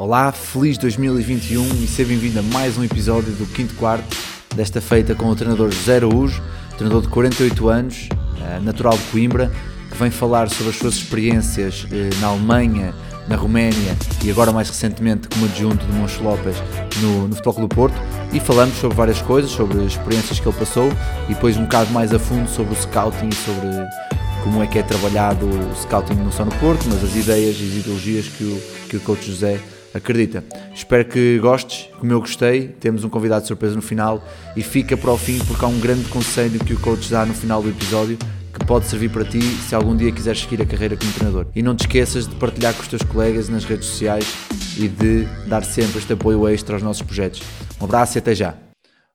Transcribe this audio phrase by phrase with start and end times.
[0.00, 4.16] Olá, feliz 2021 e seja bem-vindo a mais um episódio do Quinto Quarto,
[4.56, 6.42] desta feita com o treinador José Araújo,
[6.78, 8.08] treinador de 48 anos,
[8.40, 9.52] eh, natural de Coimbra,
[9.90, 12.94] que vem falar sobre as suas experiências eh, na Alemanha,
[13.28, 13.94] na Roménia
[14.24, 16.56] e agora mais recentemente como adjunto de Moncho Lopes
[17.02, 18.00] no, no Futebol Clube do Porto.
[18.32, 20.88] E falamos sobre várias coisas, sobre as experiências que ele passou
[21.28, 23.68] e depois um bocado mais a fundo sobre o scouting, sobre
[24.42, 27.64] como é que é trabalhado o scouting não só no Porto, mas as ideias e
[27.64, 29.60] as ideologias que o, que o coach José
[29.94, 30.44] acredita.
[30.74, 32.68] Espero que gostes, como eu gostei.
[32.68, 34.22] Temos um convidado de surpresa no final
[34.56, 37.34] e fica para o fim porque há um grande conselho que o coach dá no
[37.34, 38.18] final do episódio
[38.52, 41.46] que pode servir para ti se algum dia quiseres seguir a carreira como treinador.
[41.54, 44.24] E não te esqueças de partilhar com os teus colegas nas redes sociais
[44.76, 47.42] e de dar sempre este apoio extra aos nossos projetos.
[47.80, 48.54] Um abraço e até já.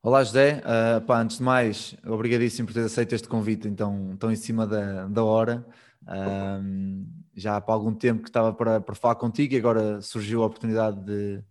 [0.01, 4.31] Olá José, uh, pá, antes de mais, obrigadíssimo por ter aceito este convite então, tão
[4.31, 5.65] em cima da, da hora.
[6.03, 7.05] Uh,
[7.35, 11.03] já há algum tempo que estava para, para falar contigo e agora surgiu a oportunidade
[11.03, 11.43] de,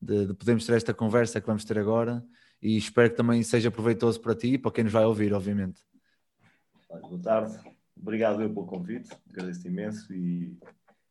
[0.00, 2.24] de, de podermos ter esta conversa que vamos ter agora
[2.62, 5.80] e espero que também seja proveitoso para ti e para quem nos vai ouvir, obviamente.
[6.88, 7.58] Boa tarde,
[8.00, 10.56] obrigado eu pelo convite, agradeço imenso e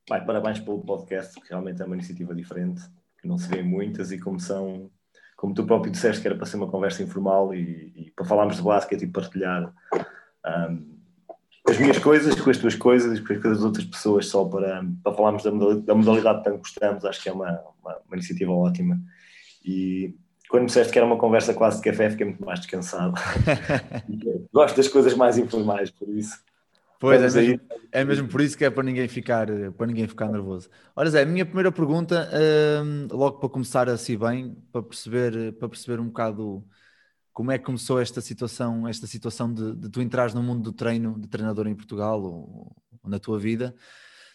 [0.07, 2.81] pai, parabéns pelo podcast, que realmente é uma iniciativa diferente,
[3.19, 4.89] que não se vê muitas e como são,
[5.35, 8.55] como tu próprio disseste que era para ser uma conversa informal e, e para falarmos
[8.55, 9.73] de basquete e partilhar
[10.45, 10.94] um,
[11.67, 14.45] as minhas coisas com as tuas coisas e com as coisas das outras pessoas só
[14.45, 17.51] para, para falarmos da modalidade, da modalidade que tanto gostamos, acho que é uma,
[17.83, 18.99] uma, uma, iniciativa ótima.
[19.63, 20.13] E
[20.47, 23.15] quando me disseste que era uma conversa quase de café, fiquei muito mais descansado.
[24.53, 26.39] Gosto das coisas mais informais, por isso.
[26.99, 29.47] Pois é mesmo, é mesmo, por isso que é para ninguém ficar,
[29.77, 30.69] para ninguém ficar nervoso.
[30.95, 32.29] Olha Zé, a minha primeira pergunta,
[32.83, 36.63] hum, logo para começar assim bem, para perceber, para perceber um bocado
[37.35, 40.71] como é que começou esta situação, esta situação de, de tu entrares no mundo do
[40.71, 43.75] treino, de treinador em Portugal ou, ou, na tua vida?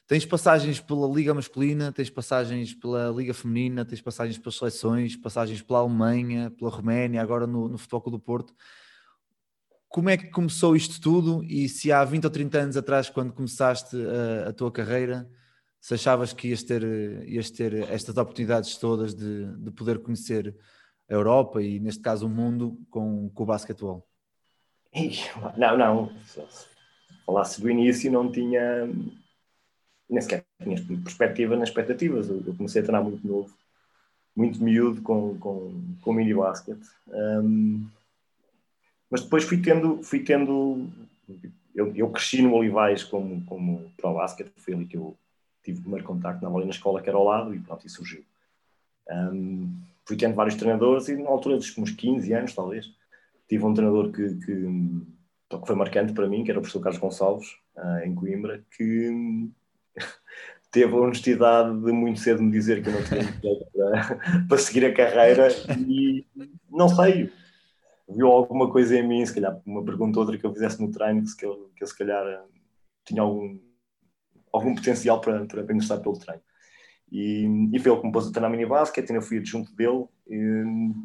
[0.06, 5.62] Tens passagens pela Liga Masculina, tens passagens pela Liga Feminina, tens passagens pelas seleções, passagens
[5.62, 8.54] pela Alemanha, pela Roménia, agora no, no Futebol do Porto.
[9.88, 13.32] Como é que começou isto tudo e se há 20 ou 30 anos atrás, quando
[13.32, 15.26] começaste a, a tua carreira,
[15.80, 16.82] se achavas que ias ter,
[17.26, 20.54] ias ter estas oportunidades todas de, de poder conhecer
[21.10, 24.06] a Europa e, neste caso, o mundo com, com o basquetebol?
[25.56, 26.16] Não, não.
[26.24, 26.42] Se
[27.26, 28.88] falasse do início, não tinha.
[30.08, 32.28] Nem sequer tinha perspectiva nas expectativas.
[32.28, 33.54] Eu comecei a treinar muito novo,
[34.34, 36.80] muito miúdo com, com, com mini basket.
[37.08, 37.88] Um,
[39.10, 40.02] mas depois fui tendo.
[40.02, 40.88] Fui tendo
[41.74, 45.16] eu, eu cresci no Olivais como, como pro basket, foi ali que eu
[45.62, 47.90] tive o primeiro contacto, na ali na escola que era ao lado e pronto, e
[47.90, 48.24] surgiu.
[49.08, 49.72] Um,
[50.10, 52.86] fui tendo vários treinadores e na altura dos uns 15 anos, talvez,
[53.48, 54.66] tive um treinador que, que,
[55.48, 59.48] que foi marcante para mim, que era o professor Carlos Gonçalves, uh, em Coimbra, que
[60.72, 64.58] teve a honestidade de muito cedo me dizer que eu não tinha jeito para, para
[64.58, 65.46] seguir a carreira
[65.78, 66.26] e
[66.68, 67.32] não sei,
[68.08, 70.90] viu alguma coisa em mim, se calhar uma pergunta ou outra que eu fizesse no
[70.90, 72.44] treino, que, eu, que eu se calhar
[73.04, 73.60] tinha algum,
[74.52, 76.42] algum potencial para, para interessar pelo treino.
[77.10, 80.06] E, e foi ele que me pôs a treinar mini basquete, ainda fui adjunto dele.
[80.28, 80.36] E,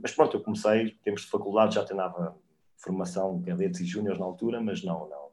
[0.02, 2.38] mas pronto, eu comecei, temos de faculdade, já treinava
[2.78, 5.32] formação, cadetes e júniores na altura, mas não, não,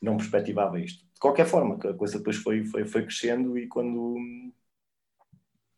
[0.00, 1.04] não perspectivava isto.
[1.14, 4.16] De qualquer forma, a coisa depois foi, foi, foi crescendo e quando,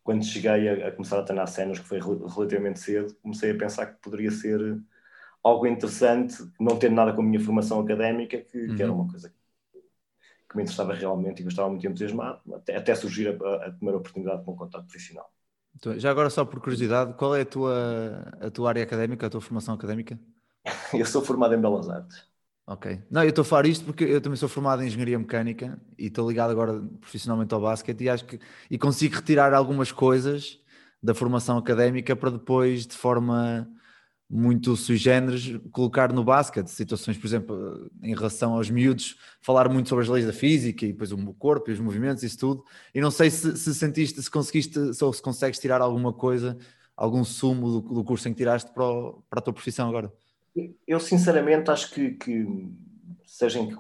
[0.03, 3.87] quando cheguei a, a começar a treinar cenas, que foi relativamente cedo, comecei a pensar
[3.87, 4.81] que poderia ser
[5.43, 8.77] algo interessante, não tendo nada com a minha formação académica, que, uhum.
[8.77, 9.03] que era uhum.
[9.03, 9.44] uma coisa que
[10.54, 13.70] que me interessava realmente e que eu estava muito entusiasmado, até, até surgir a, a
[13.72, 15.28] primeira oportunidade com o contato profissional.
[15.74, 19.30] Então, já agora, só por curiosidade, qual é a tua, a tua área académica, a
[19.30, 20.18] tua formação académica?
[20.95, 22.24] eu sou formado em Belas Artes.
[22.66, 23.03] Ok.
[23.10, 26.06] Não, eu estou a falar isto porque eu também sou formado em Engenharia Mecânica e
[26.06, 28.41] estou ligado agora profissionalmente ao basquete e acho que
[28.71, 30.59] e consigo retirar algumas coisas
[31.03, 33.68] da formação académica para depois, de forma
[34.28, 39.88] muito sui generis colocar no basquete, situações, por exemplo, em relação aos miúdos, falar muito
[39.88, 42.65] sobre as leis da física e depois o corpo e os movimentos, isso tudo.
[42.94, 46.56] E não sei se, se sentiste, se conseguiste, ou se consegues tirar alguma coisa,
[46.97, 50.12] algum sumo do, do curso em que tiraste para, o, para a tua profissão agora.
[50.86, 52.47] Eu sinceramente acho que, que
[53.26, 53.76] seja em que,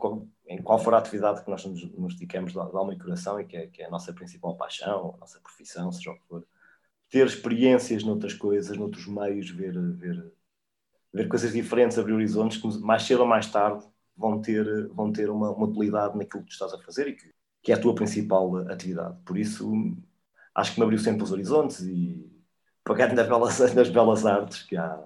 [0.48, 3.44] em qual for a atividade que nós nos, nos dedicamos de alma e coração e
[3.44, 6.44] que é, que é a nossa principal paixão, a nossa profissão, seja o que for,
[7.14, 10.32] ter experiências noutras coisas, noutros meios, ver, ver,
[11.12, 15.30] ver coisas diferentes, abrir horizontes que mais cedo ou mais tarde vão ter, vão ter
[15.30, 17.30] uma, uma utilidade naquilo que tu estás a fazer e que,
[17.62, 19.16] que é a tua principal atividade.
[19.24, 19.72] Por isso,
[20.56, 22.28] acho que me abriu sempre os horizontes e
[22.82, 25.00] pagando nas belas, nas belas artes, que há,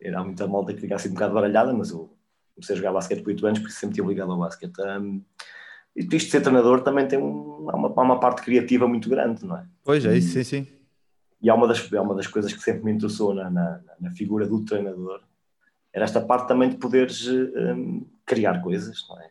[0.00, 2.10] era muita malta que fica assim um bocado baralhada, mas eu
[2.54, 4.80] comecei a jogar basquete por 8 anos, porque sempre tive ligado ao basquete.
[4.80, 5.22] Um,
[5.94, 9.58] e isto de ser treinador também tem um, uma, uma parte criativa muito grande, não
[9.58, 9.66] é?
[9.84, 10.73] Pois é, isso, sim, sim.
[11.44, 14.10] E há uma das, é uma das coisas que sempre me interessou na, na, na
[14.12, 15.20] figura do treinador,
[15.92, 19.30] era esta parte também de poderes um, criar coisas, não é?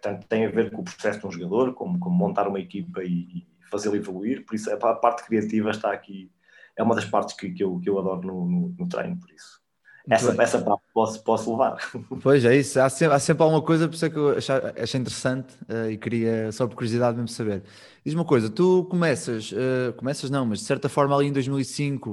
[0.00, 3.04] Tanto tem a ver com o processo de um jogador, como, como montar uma equipa
[3.04, 6.30] e, e fazê-lo evoluir, por isso a parte criativa está aqui,
[6.74, 9.30] é uma das partes que, que, eu, que eu adoro no, no, no treino, por
[9.30, 9.61] isso
[10.08, 11.76] essa, essa parte posso, posso levar.
[12.22, 14.54] Pois é isso, há sempre, há sempre alguma coisa, por isso é que eu achei,
[14.54, 17.62] achei interessante uh, e queria, só por curiosidade mesmo saber.
[18.04, 22.10] Diz uma coisa, tu começas, uh, começas não, mas de certa forma ali em 2005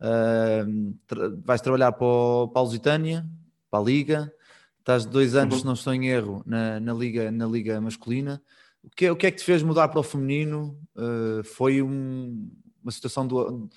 [0.00, 3.26] uh, tra vais trabalhar para, o, para a Lusitânia,
[3.70, 4.32] para a Liga,
[4.78, 5.60] estás dois anos, uhum.
[5.60, 8.42] se não estou em erro, na, na, Liga, na Liga masculina.
[8.82, 10.78] O que, o que é que te fez mudar para o feminino?
[10.94, 12.48] Uh, foi um,
[12.82, 13.68] uma situação do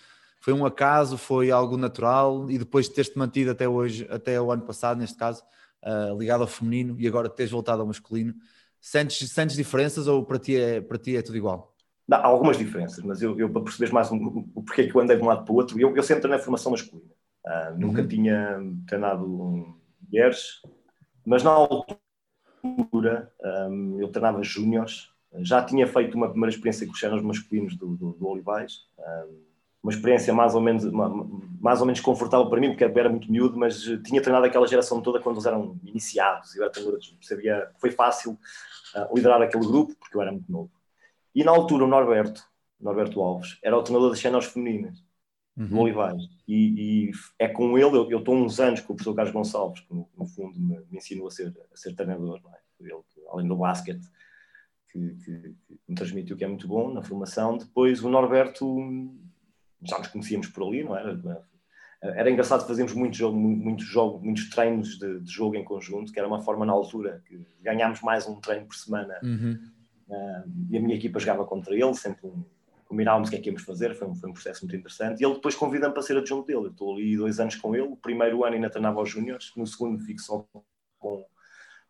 [0.50, 4.52] foi um acaso, foi algo natural e depois de teres-te mantido até hoje, até o
[4.52, 5.44] ano passado, neste caso,
[5.84, 8.34] uh, ligado ao feminino e agora teres voltado ao masculino,
[8.82, 11.76] sentes, sentes diferenças ou para ti é, para ti é tudo igual?
[12.08, 15.02] Não, há algumas diferenças, mas eu, eu para perceberes mais um, o porquê que eu
[15.02, 17.12] andei de um lado para o outro, eu, eu sempre treinei formação masculina.
[17.46, 18.08] Uh, nunca uhum.
[18.08, 19.28] tinha treinado
[20.02, 20.64] mulheres,
[21.24, 23.32] mas na altura
[23.70, 25.12] um, eu treinava júniores,
[25.42, 28.88] já tinha feito uma primeira experiência com os géneros masculinos do, do, do Olivais.
[28.98, 29.49] Um,
[29.82, 30.84] uma experiência mais ou menos
[31.62, 35.02] mais ou menos confortável para mim porque era muito miúdo mas tinha treinado aquela geração
[35.02, 38.38] toda quando eles eram iniciados eu era treinador sabia foi fácil
[38.96, 40.72] uh, liderar aquele grupo porque eu era muito novo
[41.34, 42.44] e na altura o Norberto
[42.80, 45.04] Norberto Alves era o treinador das cenas femininas
[45.58, 45.68] uhum.
[45.68, 49.16] do Olivais e, e, é com ele eu, eu estou uns anos com o professor
[49.16, 52.60] Carlos Gonçalves que no, no fundo me, me, ensinou a ser a ser treinador é?
[52.82, 52.94] ele
[53.32, 54.06] além do basquete
[54.92, 58.66] que, que, que me transmitiu que é muito bom na formação depois o Norberto
[59.84, 61.20] já nos conhecíamos por ali, não era?
[62.02, 66.20] Era engraçado fazermos muitos jogo, muito jogo, muitos treinos de, de, jogo em conjunto, que
[66.20, 69.60] era uma forma na altura que ganhámos mais um treino por semana uhum.
[70.08, 72.42] uh, e a minha equipa jogava contra ele, sempre um,
[72.86, 75.22] combinávamos o que é que íamos fazer, foi um, foi um processo muito interessante.
[75.22, 76.68] E ele depois convida-me para ser adjunto dele.
[76.68, 79.68] Eu estou ali dois anos com ele, o primeiro ano ainda treinava aos júniores, no
[79.68, 80.48] segundo fico só
[80.98, 81.26] com,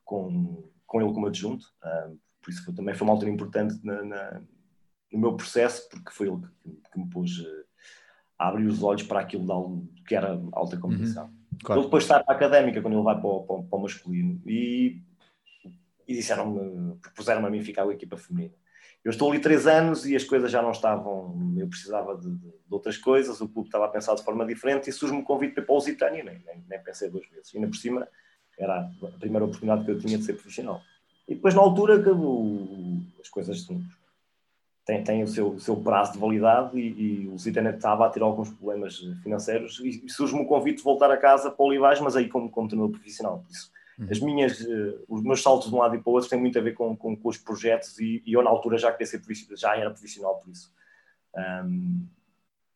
[0.04, 1.68] com, com ele como adjunto.
[1.84, 4.42] Uh, por isso foi, também foi uma altura importante na, na,
[5.14, 7.38] no meu processo, porque foi ele que, que me pôs.
[7.38, 7.69] Uh,
[8.40, 11.26] abrir os olhos para aquilo que era alta competição.
[11.26, 11.82] Uhum, claro.
[11.82, 13.82] Ele depois está para a académica, quando ele vai para o, para o, para o
[13.82, 15.02] masculino, e,
[16.08, 18.54] e disseram-me, propuseram-me a mim ficar com a equipa feminina.
[19.04, 22.48] Eu estou ali três anos e as coisas já não estavam, eu precisava de, de,
[22.48, 25.54] de outras coisas, o clube estava a pensar de forma diferente e surge-me um convite
[25.54, 27.54] para ir para o Lusitânia, nem, nem, nem pensei duas vezes.
[27.54, 28.08] E ainda por cima
[28.58, 30.82] era a primeira oportunidade que eu tinha de ser profissional.
[31.28, 33.66] E depois, na altura, que o, as coisas
[34.90, 38.10] tem, tem o, seu, o seu prazo de validade e, e o Lusitânia estava a
[38.10, 41.68] ter alguns problemas financeiros e, e surge-me o convite de voltar a casa para o
[41.68, 43.40] Olivais, mas aí como, como treinador profissional.
[43.40, 44.08] Por isso, uhum.
[44.10, 46.58] as minhas, uh, os meus saltos de um lado e para o outro têm muito
[46.58, 49.22] a ver com, com, com os projetos e, e, eu na altura já queria ser
[49.56, 50.74] já era profissional por isso.
[51.36, 52.08] Um,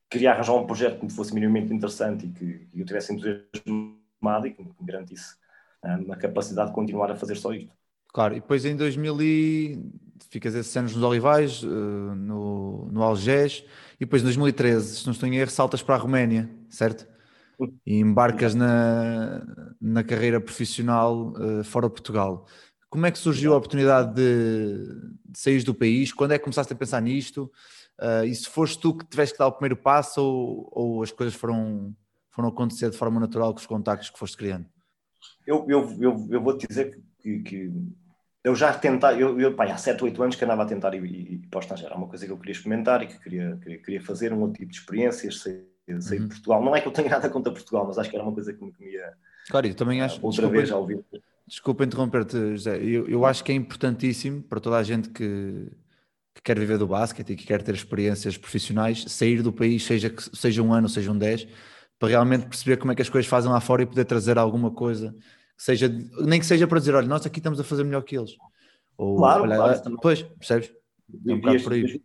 [0.07, 4.45] queria arranjar um projeto que me fosse minimamente interessante e que, que eu tivesse entusiasmado
[4.45, 5.35] e que me garantisse
[5.83, 7.71] um, a capacidade de continuar a fazer só isto.
[8.13, 9.79] Claro, e depois em 2000 e...
[10.29, 13.63] ficas esses anos nos Olivais, uh, no, no Algés,
[13.95, 17.07] e depois em 2013, se não estou em erro, saltas para a Roménia, certo?
[17.85, 19.43] E embarcas na,
[19.79, 22.45] na carreira profissional uh, fora de Portugal.
[22.89, 24.85] Como é que surgiu a oportunidade de,
[25.25, 26.11] de sair do país?
[26.11, 27.51] Quando é que começaste a pensar nisto?
[27.99, 31.11] Uh, e se foste tu que tiveste que dar o primeiro passo ou, ou as
[31.11, 31.95] coisas foram,
[32.29, 34.65] foram acontecer de forma natural com os contactos que foste criando?
[35.45, 37.71] Eu, eu, eu, eu vou te dizer que, que,
[38.43, 41.05] eu já tentava, eu, eu pá, há 7, 8 anos que andava a tentar ir,
[41.05, 41.93] ir, ir para o estrangeiro.
[41.93, 44.59] Era uma coisa que eu queria experimentar e que queria, queria, queria fazer, um outro
[44.59, 45.65] tipo de experiências, sair,
[46.01, 46.27] sair uhum.
[46.27, 46.63] de Portugal.
[46.63, 48.61] Não é que eu tenha nada contra Portugal, mas acho que era uma coisa que
[48.61, 49.13] me, ia.
[49.49, 50.15] Claro, eu também acho.
[50.15, 50.99] outra desculpa, vez já ouvi.
[51.47, 52.77] Desculpa interromper-te, José.
[52.77, 55.71] Eu, eu acho que é importantíssimo para toda a gente que,
[56.35, 60.13] que quer viver do basquete e que quer ter experiências profissionais, sair do país, seja,
[60.33, 61.47] seja um ano, seja um 10,
[61.97, 64.69] para realmente perceber como é que as coisas fazem lá fora e poder trazer alguma
[64.69, 65.15] coisa
[65.63, 65.87] seja,
[66.25, 68.35] nem que seja para dizer, olha, nós aqui estamos a fazer melhor que eles.
[68.97, 70.73] Ou, claro, olha, claro Pois, percebes?
[71.27, 72.01] É um por aí.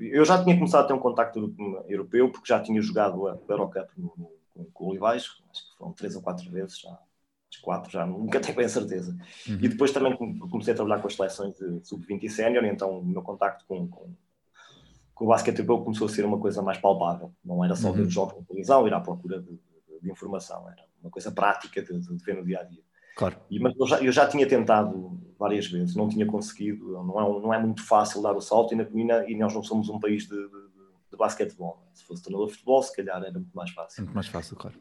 [0.00, 1.54] eu já tinha começado a ter um contacto
[1.88, 3.88] europeu porque já tinha jogado a Eurocup
[4.72, 6.98] com o Olivais, acho que foram três ou quatro vezes já,
[7.62, 9.16] quatro, já nunca tenho bem a certeza.
[9.48, 9.58] Uhum.
[9.60, 13.04] E depois também comecei a trabalhar com as seleções de sub-20 e sénior, então o
[13.04, 14.10] meu contacto com, com,
[15.14, 17.32] com o basquetebol começou a ser uma coisa mais palpável.
[17.44, 17.94] Não era só Uhum.
[17.94, 21.30] ver os jogos na televisão, ir à procura de, de- de informação, era uma coisa
[21.30, 22.82] prática de, de ver no dia a dia.
[23.16, 23.36] Claro.
[23.48, 27.42] E, mas eu já, eu já tinha tentado várias vezes, não tinha conseguido, não é,
[27.42, 30.24] não é muito fácil dar o salto e, na, e nós não somos um país
[30.24, 30.68] de, de,
[31.10, 31.80] de basquetebol.
[31.82, 31.90] né?
[31.94, 34.02] Se fosse treinador de futebol, se calhar era muito mais fácil.
[34.02, 34.76] Muito mais fácil, claro.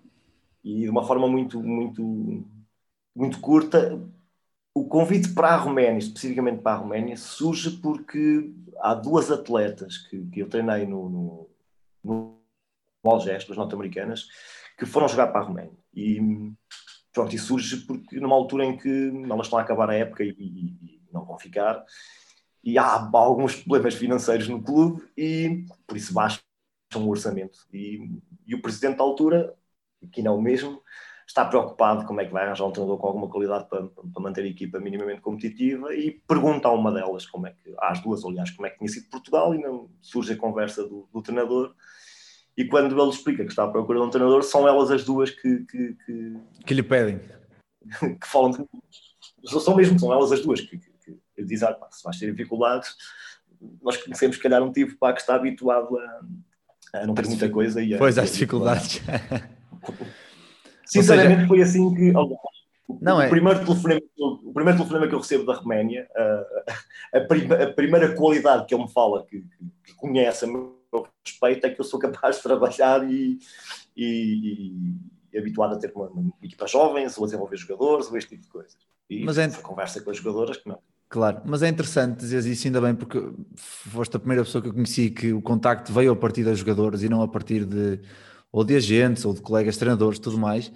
[0.63, 2.47] E de uma forma muito, muito,
[3.15, 4.01] muito curta,
[4.73, 10.25] o convite para a Roménia, especificamente para a Roménia, surge porque há duas atletas que,
[10.27, 11.49] que eu treinei no, no,
[12.03, 12.39] no
[13.03, 14.27] Algés, norte-americanas,
[14.77, 15.82] que foram jogar para a Roménia.
[15.93, 16.19] E
[17.13, 20.77] pronto, surge porque numa altura em que elas estão a acabar a época e, e-
[20.83, 21.83] e não vão ficar,
[22.63, 26.41] e há alguns problemas financeiros no clube e por isso baixam
[26.95, 27.59] o orçamento.
[27.73, 29.53] E, e o presidente da altura,
[30.11, 30.81] que não é o mesmo,
[31.27, 34.43] está preocupado como é que vai arranjar um treinador com alguma qualidade para, para manter
[34.43, 38.51] a equipa minimamente competitiva e pergunta a uma delas como é que, às duas, aliás,
[38.51, 41.73] como é que tinha sido Portugal e não surge a conversa do, do treinador
[42.57, 45.29] e quando ele explica que está à procura de um treinador, são elas as duas
[45.31, 46.33] que, que, que,
[46.65, 47.19] Que lhe pedem.
[48.21, 48.65] que falam de...
[49.59, 52.31] São mesmo, são elas as duas que, que, que dizem, ah, pá, se vais ter
[52.31, 52.95] dificuldades,
[53.81, 57.49] nós conhecemos, se calhar, um tipo pá, que está habituado a, a não ter muita
[57.49, 59.01] coisa e a, Pois, a- às dificuldades.
[60.85, 62.11] Sinceramente, foi assim que.
[62.15, 62.37] o-
[63.01, 66.07] Não, o, é- primeiro telefonema, que eu- o primeiro telefonema que eu recebo da Roménia,
[67.13, 69.47] a, prima- a primeira qualidade que ele me fala, que, que-
[69.85, 70.47] que conhece a
[70.93, 73.39] meu respeito, é que eu sou capaz de trabalhar e,
[73.95, 74.95] e-
[75.31, 78.43] e habituado a ter uma, uma equipa jovens, ou a desenvolver jogadores, ou este tipo
[78.43, 78.77] de coisas.
[79.09, 80.79] E Mas é- conversa com as jogadoras que não.
[81.09, 83.19] Claro, mas é interessante dizer isso ainda bem porque
[83.55, 87.03] foste a primeira pessoa que eu conheci que o contacto veio a partir das jogadores
[87.03, 87.99] e não a partir de
[88.51, 90.71] ou de agentes ou de colegas treinadores tudo mais.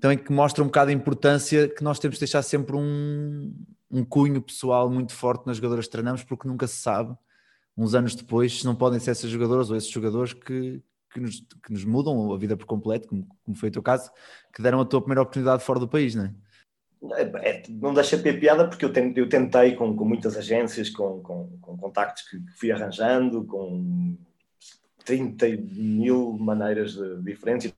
[0.00, 3.54] Também que mostra um bocado a importância que nós temos de deixar sempre um,
[3.88, 7.16] um cunho pessoal muito forte nas jogadoras que treinamos porque nunca se sabe,
[7.76, 11.72] uns anos depois, não podem ser essas jogadoras ou esses jogadores que, que, nos, que
[11.72, 14.10] nos mudam a vida por completo, como, como foi o teu caso,
[14.54, 16.34] que deram a tua primeira oportunidade fora do país, não é?
[17.42, 20.88] É, não deixa de ter piada porque eu tentei, eu tentei com, com muitas agências,
[20.90, 24.16] com, com, com contactos que fui arranjando, com
[25.04, 27.74] 30 mil maneiras de- diferentes e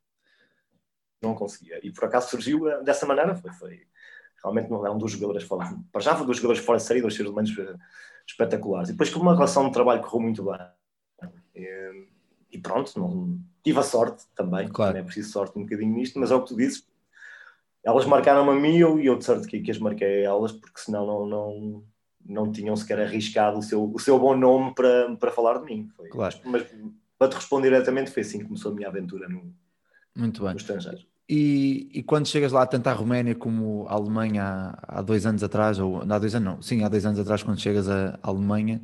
[1.22, 1.78] não conseguia.
[1.84, 3.86] E por acaso surgiu eh, dessa maneira, foi, foi
[4.42, 7.02] realmente não é um dos jogadores fora, para já foi dos jogadores fora de série,
[7.02, 7.74] dois seres humanos eh,
[8.28, 8.88] espetaculares.
[8.90, 10.58] E depois com uma relação de trabalho correu muito bem.
[11.54, 12.06] E,
[12.52, 14.90] e pronto, não, tive a sorte também, Claro.
[14.92, 16.86] também é preciso sorte um bocadinho nisto, mas é o que tu dizes,
[17.84, 20.52] elas marcaram-me a mim e eu, eu de certo que, que as marquei a elas,
[20.52, 21.84] porque senão não, não,
[22.24, 25.88] não tinham sequer arriscado o seu, o seu bom nome para, para falar de mim.
[25.96, 26.36] Foi, Claro.
[26.44, 26.66] Mas
[27.18, 29.52] para te responder diretamente, foi assim que começou a minha aventura no,
[30.14, 30.50] Muito bem.
[30.52, 30.98] no estrangeiro.
[31.28, 35.42] E, e quando chegas lá, tanto à Roménia como à Alemanha há, há dois anos
[35.42, 38.80] atrás, ou há dois anos não, sim, há dois anos atrás, quando chegas à Alemanha,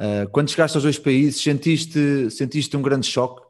[0.00, 3.42] ah, quando chegaste aos dois países, sentiste, sentiste um grande choque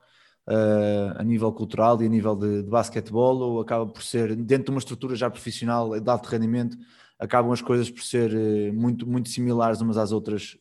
[0.49, 4.65] ah, a nível cultural e a nível de, de basquetebol, ou acaba por ser, dentro
[4.65, 6.77] de uma estrutura já profissional de alto rendimento,
[7.19, 10.57] acabam as coisas por ser eh, muito, muito similares umas às outras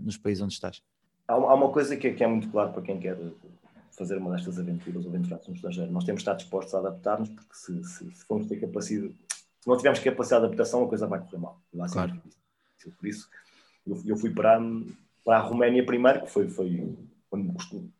[0.00, 0.80] nos países onde estás?
[1.28, 3.14] Há uma coisa que é, que é muito claro para quem quer
[3.98, 5.90] fazer uma destas aventuras ou aventurar-se no estrangeiro.
[5.92, 9.14] Nós temos de estar dispostos a adaptar-nos, porque se, se, se formos ter capacidade,
[9.60, 11.60] se não tivermos capacidade de adaptação, a coisa vai correr mal.
[11.74, 12.12] Vai Claro.
[12.12, 12.38] difícil.
[12.98, 13.28] Por isso,
[13.86, 14.60] eu, eu fui para,
[15.24, 16.96] para a Roménia primeiro, que foi, foi,
[17.28, 17.92] quando costumo-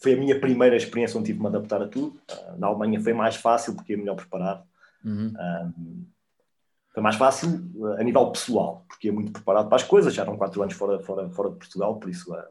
[0.00, 2.20] foi a minha primeira experiência onde tive de me adaptar a tudo.
[2.30, 4.64] Ah, Na Alemanha foi mais fácil, porque ia melhor preparado.
[5.04, 5.32] Uhum.
[5.74, 6.04] Um,
[6.92, 10.22] foi mais fácil uh, a nível pessoal, porque ia muito preparado para as coisas, já
[10.22, 12.42] eram quatro anos fora, fora, fora de Portugal, por isso uh,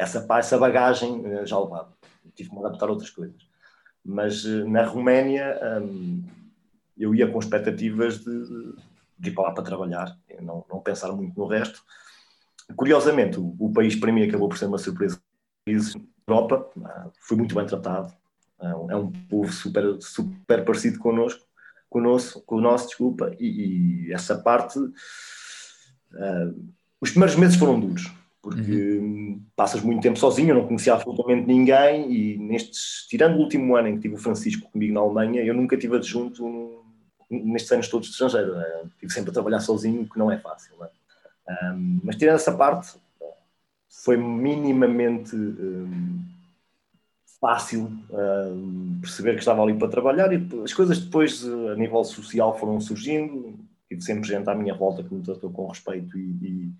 [0.00, 1.92] essa, essa bagagem uh, já levava.
[2.34, 3.46] Tive que me adaptar a outras coisas.
[4.04, 6.22] Mas uh, na Roménia um,
[6.96, 8.74] eu ia com expectativas de,
[9.18, 11.82] de ir para lá para trabalhar, não, não pensar muito no resto.
[12.76, 15.20] Curiosamente, o, o país para mim acabou por ser uma surpresa.
[16.26, 18.12] Europa, uh, fui muito bem tratado,
[18.60, 21.44] uh, é um povo super, super parecido connosco
[21.90, 24.78] conosco, com o nosso, desculpa, e, e essa parte.
[26.14, 26.52] ah,
[27.00, 28.10] os primeiros meses foram duros,
[28.42, 33.40] porque hum, passas muito tempo sozinho, eu não conhecia absolutamente ninguém, e nestes, tirando o
[33.40, 36.80] último ano em que tive o Francisco comigo na Alemanha, eu nunca tive adjunto no-
[37.30, 38.54] nestes anos todos de estrangeiro.
[38.56, 38.64] né?
[38.98, 40.74] Tive sempre a trabalhar sozinho, que não é fácil.
[40.78, 40.88] né?
[41.74, 42.96] Hum, mas tirando essa parte,
[43.88, 45.34] foi minimamente.
[45.36, 46.20] hum,
[47.40, 52.58] fácil hum, perceber que estava ali para trabalhar e as coisas depois a nível social
[52.58, 56.70] foram surgindo tive sempre gente à minha volta que me tratou com respeito e, e-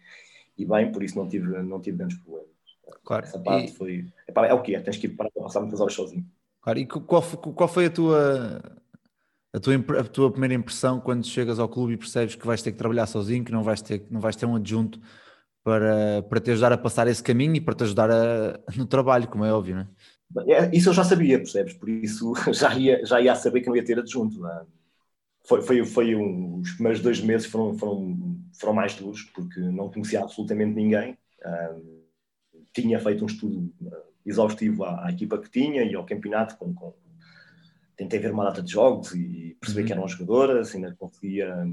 [0.63, 2.51] e bem, por isso não tive, não tive grandes problemas.
[3.05, 3.25] Claro.
[3.27, 4.07] Essa parte E- foi.
[4.29, 6.27] epá, é o que é, tens que ir para passar muitas horas sozinho.
[6.63, 8.61] Claro, e qu- qual foi, qual foi a tua
[9.53, 12.73] A tua, a tua primeira impressão quando chegas ao clube e percebes que vais ter
[12.73, 15.01] que trabalhar sozinho, que não vais ter, não vais ter um adjunto
[15.65, 19.29] para, para te ajudar a passar esse caminho e para te ajudar a, no trabalho,
[19.29, 19.89] como é óbvio, não é?
[20.53, 20.71] é?
[20.77, 21.75] Isso eu já sabia, percebes?
[21.75, 24.47] Por isso já ia, já ia saber que não ia ter adjunto.
[24.47, 24.67] É?
[25.51, 29.91] Foi, foi, foi um, os primeiros dois meses foram, foram, foram mais duros, porque não
[29.91, 31.19] conhecia absolutamente ninguém.
[32.73, 33.75] Tinha feito um estudo
[34.25, 36.95] exaustivo à, à, equipa que tinha e ao campeonato com, com
[37.97, 39.87] tentei ver uma data de jogos e perceber uhum.
[39.89, 41.69] que eram jogadoras, ainda conseguia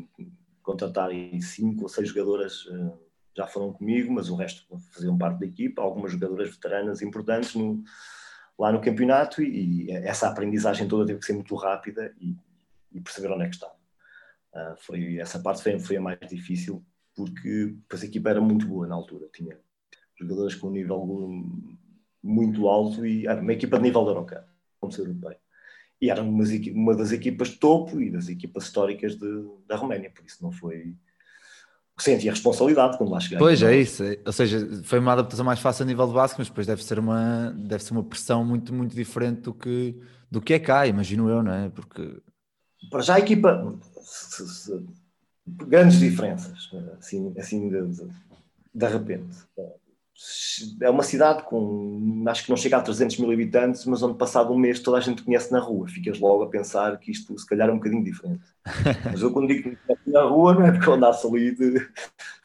[0.63, 2.91] contratar cinco ou seis jogadoras eh,
[3.38, 7.84] já foram comigo, mas o resto faziam parte da equipa, algumas jogadoras veteranas importantes no,
[8.57, 12.36] lá no campeonato e, e, essa aprendizagem toda teve que ser muito rápida e,
[12.91, 13.75] e perceber onde é que estava.
[14.53, 16.84] Uh, foi, essa parte foi, foi a mais difícil
[17.15, 19.58] porque a equipa era muito boa na altura, tinha
[20.20, 21.06] jogadores com um nível
[22.24, 24.46] muito alto e era uma equipa de nível da Eurocup,
[24.79, 25.39] como ser europeia
[26.01, 29.27] e era uma, uma, das equipas topo e das equipas históricas de,
[29.67, 30.96] da Roménia, por isso não foi.
[32.00, 33.39] Senti a responsabilidade quando lá cheguei.
[33.39, 36.48] Pois é isso, ou seja, foi uma adaptação mais fácil a nível de básico, mas
[36.48, 40.53] depois deve ser uma, deve ser uma pressão muito, muito diferente do que, do que
[40.53, 41.70] é cá, imagino eu, não é?
[41.70, 42.22] Porque.
[42.89, 43.75] Para já a equipa.
[44.01, 44.86] Se, se,
[45.48, 46.69] grandes diferenças,
[47.00, 48.07] assim, assim de, de,
[48.74, 49.36] de repente
[50.81, 54.51] é uma cidade com, acho que não chega a 300 mil habitantes, mas onde passado
[54.51, 55.88] um mês toda a gente conhece na rua.
[55.88, 58.41] Ficas logo a pensar que isto se calhar é um bocadinho diferente.
[59.05, 61.74] Mas eu quando digo que na rua não é porque eu andasse ali de,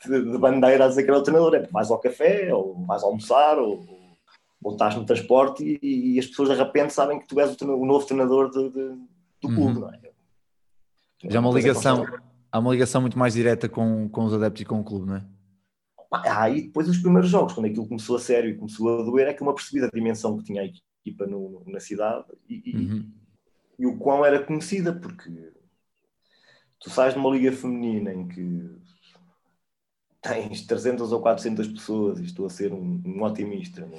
[0.06, 2.84] de, de bandeira a dizer que era o treinador, é porque vais ao café, ou
[2.84, 3.82] vais almoçar, ou,
[4.62, 7.64] ou estás no transporte e, e, as pessoas de repente sabem que tu és o,
[7.74, 8.68] o novo treinador do
[9.44, 9.54] uhum.
[9.54, 9.98] clube, não é?
[11.24, 12.04] Já há uma ligação,
[12.50, 15.16] há uma ligação muito mais direta com, com os adeptos e com o clube, não
[15.16, 15.26] é?
[16.12, 19.32] Aí depois os primeiros jogos, quando aquilo começou a sério e começou a doer, é
[19.32, 23.10] que eu me apercebi da dimensão que tinha a equipa no, na cidade e, uhum.
[23.78, 25.52] e, e, o quão era conhecida, porque
[26.78, 28.70] tu sais de uma liga feminina em que
[30.20, 33.98] tens 300 ou 400 pessoas e estou a ser um, um otimista num,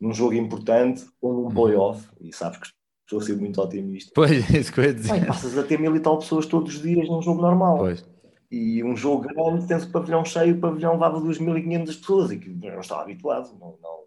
[0.00, 1.50] num, jogo importante ou num uhum.
[1.50, 2.77] playoff, e sabes que
[3.08, 4.12] estou a ser muito otimista.
[4.14, 5.26] Pois, é isso que eu ia dizer.
[5.26, 7.78] passas a ter mil e tal pessoas todos os dias num jogo normal.
[7.78, 8.04] Pois
[8.50, 12.48] e um jogo grande, tens o pavilhão cheio, o pavilhão levava 2.500 pessoas e que
[12.48, 13.50] eu não estava habituado.
[13.60, 14.04] Não, não,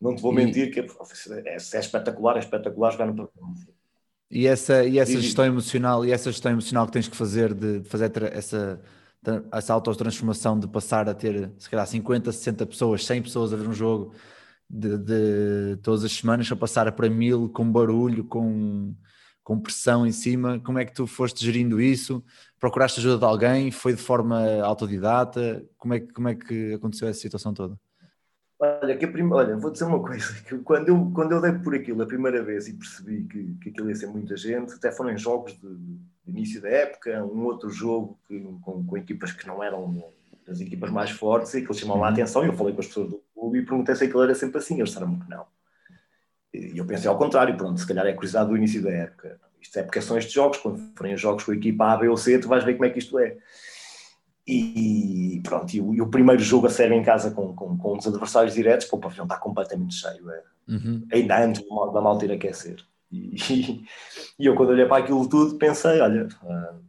[0.00, 3.54] não te vou mentir que é, é, é, espetacular, é espetacular jogar no pavilhão.
[4.30, 7.80] E essa, e essa gestão emocional, e essa gestão emocional que tens que fazer de,
[7.80, 8.80] de fazer essa,
[9.52, 13.68] essa autotransformação de passar a ter se calhar 50, 60 pessoas, 100 pessoas a ver
[13.68, 14.12] um jogo
[14.74, 18.94] de, de todas as semanas, a passar para mil com barulho, com
[19.44, 22.24] com pressão em cima, como é que tu foste gerindo isso?
[22.58, 23.70] Procuraste ajuda de alguém?
[23.70, 25.62] Foi de forma autodidata?
[25.76, 27.78] Como é que, como é que aconteceu essa situação toda?
[28.58, 29.30] Olha, que prim...
[29.30, 32.42] Olha, vou dizer uma coisa, que quando eu, quando eu dei por aquilo a primeira
[32.42, 35.74] vez e percebi que, que aquilo ia ser muita gente, até foram em jogos de,
[35.76, 40.02] de início da época, um outro jogo que, com, com, equipas que não eram
[40.48, 42.04] as equipas mais fortes e aquilo chamou uhum.
[42.04, 44.34] a atenção e eu falei com as pessoas do clube e perguntei se aquilo era
[44.34, 45.46] sempre assim, eles disseram que não.
[46.52, 49.40] E eu pensei ao contrário, pronto, se calhar é curiosidade do início da época.
[49.60, 52.16] Isto é porque são estes jogos, quando forem jogos com a equipa A, B ou
[52.16, 53.36] C, tu vais ver como é que isto é.
[54.46, 57.96] E pronto, e o, e o primeiro jogo a sério em casa com, com, com
[57.96, 60.30] os adversários diretos, pô, o pavilhão está completamente cheio.
[60.30, 60.42] É.
[60.68, 61.06] Uhum.
[61.12, 62.84] Ainda antes da malta ir aquecer.
[63.10, 63.86] E, e,
[64.38, 66.84] e, eu, quando olhei para aquilo tudo, pensei: olha, uh,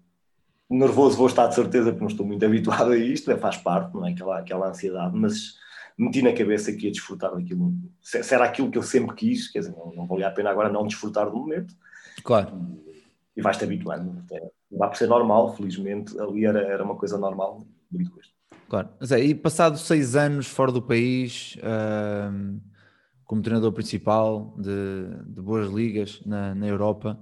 [0.70, 3.94] nervoso vou estar de certeza, porque não estou muito habituado a isto, é, faz parte,
[3.94, 4.12] não é?
[4.12, 5.56] Aquela, aquela ansiedade, mas
[5.98, 7.74] meti na cabeça que ia desfrutar daquilo.
[8.02, 10.50] Se, se era aquilo que eu sempre quis, quer dizer, não, não valia a pena
[10.50, 11.74] agora não desfrutar do momento.
[12.24, 12.52] Claro.
[12.88, 13.04] E,
[13.38, 14.24] e vais-te habituando.
[14.32, 18.34] É, vai por ser normal, felizmente, ali era, era uma coisa normal, muito gosto.
[18.68, 18.90] Claro.
[19.00, 22.60] Mas é, e passado seis anos fora do país, uh,
[23.24, 27.20] como treinador principal de, de boas ligas na, na Europa,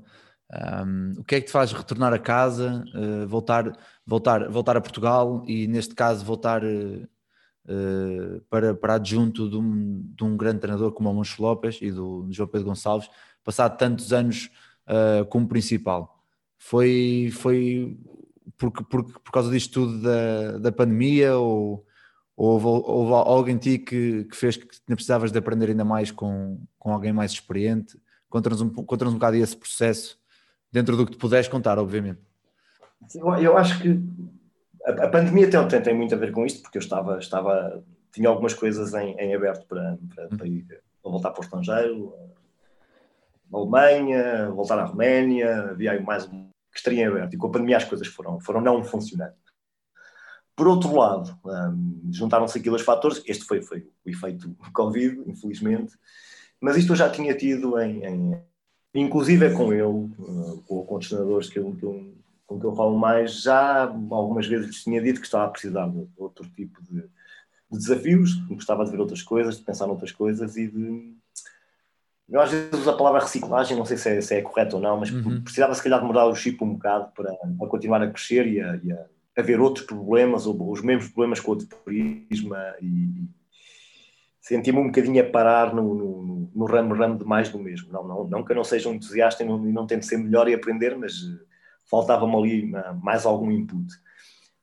[0.85, 4.81] um, o que é que te faz retornar a casa, uh, voltar, voltar, voltar a
[4.81, 7.07] Portugal e, neste caso, voltar uh,
[7.65, 11.91] uh, para, para adjunto de um, de um grande treinador como o Moncho Lopes e
[11.91, 13.09] do, João Pedro Gonçalves,
[13.43, 14.49] passado tantos anos
[14.87, 16.23] uh, como principal.
[16.57, 17.97] Foi, foi
[18.57, 21.85] por, por, por causa disto tudo da, da pandemia ou,
[22.35, 26.11] ou houve, houve algo em ti que, que fez que precisavas de aprender ainda mais
[26.11, 27.97] com, com alguém mais experiente?
[28.29, 30.17] Conta-nos um, conta um bocado esse processo,
[30.71, 32.19] dentro do que te puderes contar, obviamente.
[33.13, 34.01] Eu, eu acho que
[34.85, 38.29] a, a pandemia tem, tem, muito a ver com isto, porque eu estava, estava tinha
[38.29, 42.13] algumas coisas em, em aberto para, para, para, ir, para voltar para o estrangeiro,
[43.51, 47.47] a Alemanha, voltar à Roménia, havia aí mais um que estaria em aberto, e com
[47.47, 49.35] a pandemia as coisas foram, foram não funcionando.
[50.55, 55.93] Por outro lado, um, juntaram-se aqui dois fatores, este foi, foi o efeito Covid, infelizmente,
[56.59, 58.43] mas isto eu já tinha tido em, em
[58.93, 62.13] inclusive é com ele, uh, com, com os treinadores que que eu,
[62.45, 65.87] com que eu falo mais, já algumas vezes lhes tinha dito que estava a precisar
[65.87, 70.57] de outro tipo de, de desafios, gostava de ver outras coisas, de pensar noutras coisas
[70.57, 71.13] e de.
[72.29, 74.81] Eu às vezes uso a palavra reciclagem, não sei se é, se é correto ou
[74.81, 75.41] não, mas Uhum.
[75.41, 78.61] precisava se calhar de mudar o chip um bocado para, para continuar a crescer e
[78.61, 79.05] a, e a,
[79.37, 83.27] a ver outros problemas, ou os mesmos problemas com outro prisma e,
[84.43, 87.91] senti-me um bocadinho a parar no, no, no ramo-ramo de mais do mesmo.
[87.91, 90.17] Não, não, não que eu não seja um entusiasta e não, e não tente ser
[90.17, 91.13] melhor e aprender, mas
[91.93, 93.85] faltava-me ali ah, mais algum input.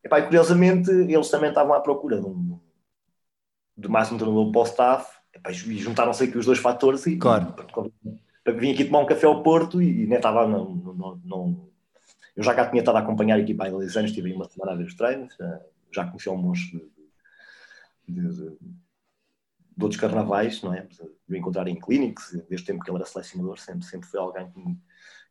[0.05, 2.59] E, pá, e curiosamente, eles também estavam à procura de, um,
[3.77, 5.07] de mais um treinador para o staff,
[5.47, 7.55] e, e juntaram-se aqui os dois fatores e, Claro.
[8.47, 11.71] e, vim aqui tomar um café ao Porto e, e nem estava, não, não, não-
[12.35, 14.49] eu já cá tinha estado a acompanhar a equipa há dois anos, estive aí uma
[14.49, 15.61] semana a ver os treinos, eh,
[15.93, 16.79] já conheci alguns de,
[18.09, 18.57] de, de,
[19.77, 20.87] de outros carnavais, não é?
[21.29, 24.51] De encontrar em clinics, desde o tempo que ele era selecionador, sempre, sempre foi alguém
[24.51, 24.79] que, me-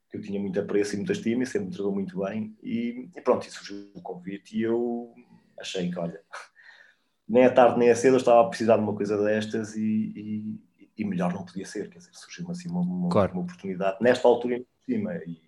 [0.10, 2.58] que eu tinha muito apreço e muita estima e sempre me tratou muito bem.
[2.64, 5.14] E, e pronto, e surgiu o convite e eu
[5.60, 6.20] achei que, olha,
[7.28, 9.82] nem à tarde nem à cedo eu estava a precisar de uma coisa destas e,
[10.16, 13.34] e, e melhor não podia ser, quer dizer, surgiu-me assim uma, uma, Claro.
[13.34, 15.40] uma oportunidade, nesta altura em cima, e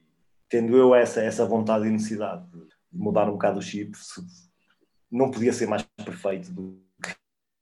[0.47, 3.93] tendo eu essa, essa vontade e necessidade de mudar um bocado o chip,
[5.10, 6.82] não podia ser mais perfeito do,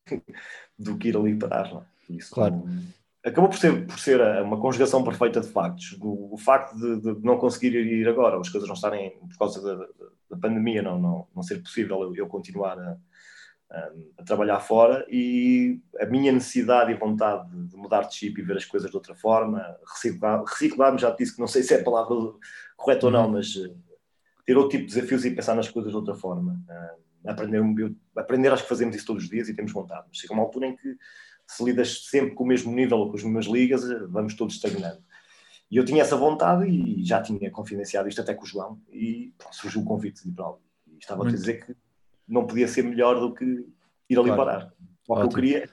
[0.06, 0.22] que-
[0.78, 1.86] do que ir ali parar, não é?
[2.14, 2.56] Isso, Claro.
[2.58, 2.99] não-
[3.30, 5.98] acabou por ser, por ser a- uma conjugação perfeita de factos.
[6.02, 9.62] O, o facto de, de não conseguir ir agora, as coisas não estarem, por causa
[9.62, 9.76] da,
[10.30, 12.98] da- pandemia, não, não, não ser possível eu, eu continuar a,
[13.72, 18.44] a- a trabalhar fora e a minha necessidade e vontade de, mudar de chip e
[18.44, 21.74] ver as coisas de outra forma, reciclar, reciclar já te disse que não sei se
[21.74, 22.16] é a palavra
[22.78, 23.74] correta ou não, mas eh,
[24.46, 26.60] ter outro tipo de desafios e pensar nas coisas de outra forma.
[26.70, 26.96] Ah,
[27.28, 27.62] aprender,
[28.16, 30.68] aprender, acho que fazemos isso todos os dias e temos vontade, mas chega uma altura
[30.68, 30.96] em que
[31.50, 35.02] se lidas sempre com o mesmo nível ou com as mesmas ligas, vamos todos estagnando.
[35.72, 39.34] E eu tinha essa vontade e já tinha confidenciado isto até com o João e
[39.38, 40.58] pronto, surgiu o convite de ir para ali.
[40.88, 41.36] E estava a Muito.
[41.36, 41.76] dizer que
[42.28, 43.46] não podia ser melhor do que
[44.10, 44.36] ir ali Claro.
[44.38, 44.74] parar.
[45.08, 45.70] O que eu queria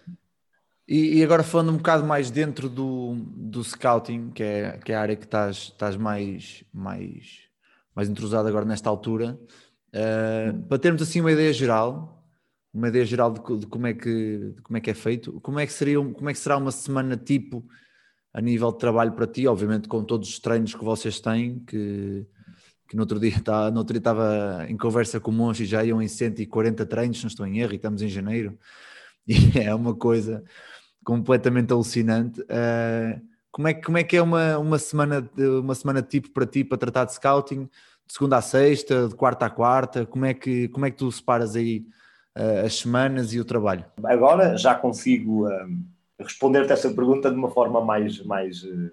[0.89, 4.97] E, e agora falando um bocado mais dentro do, do scouting, que é, que é
[4.97, 7.41] a área que estás, estás mais, mais,
[7.95, 9.39] mais entrosado agora nesta altura,
[9.93, 12.16] eh, para termos assim uma ideia geral,
[12.77, 15.67] uma ideia geral de, de como, é que, como é que é feito, como é
[15.67, 17.67] que, seria, como é que será uma semana tipo
[18.35, 22.27] a nível de trabalho para ti, obviamente com todos os treinos que vocês têm, que,
[22.87, 25.83] que no, outro dia, tá, no outro dia estava em conversa com o Monchi já
[25.83, 28.59] iam em 140 treinos, não estou em erro, e estamos em janeiro,
[29.27, 30.45] e é uma coisa
[31.03, 32.43] completamente alucinante.
[32.43, 35.31] Uh, como, é, como é que é uma, uma, semana,
[35.63, 37.71] uma semana tipo para ti para tratar de scouting?
[38.07, 40.05] De segunda a sexta, de quarta a quarta?
[40.05, 41.87] Como é que, como é que tu separas aí
[42.65, 43.85] as semanas e o trabalho?
[44.05, 45.83] agora já consigo hum,
[46.19, 48.91] responder-te essa pergunta de uma forma mais, mais, eh,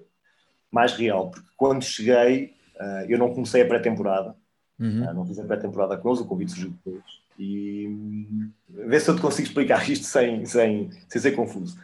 [0.72, 4.36] mais real, porque quando cheguei, eh, eu não comecei a pré-temporada,
[4.80, 5.08] Uhum.
[5.08, 7.04] ah, não fiz a pré-temporada com eles, o convite surgiu depois.
[7.38, 11.78] E hum, vê se eu te consigo explicar isto sem, sem, sem ser confuso.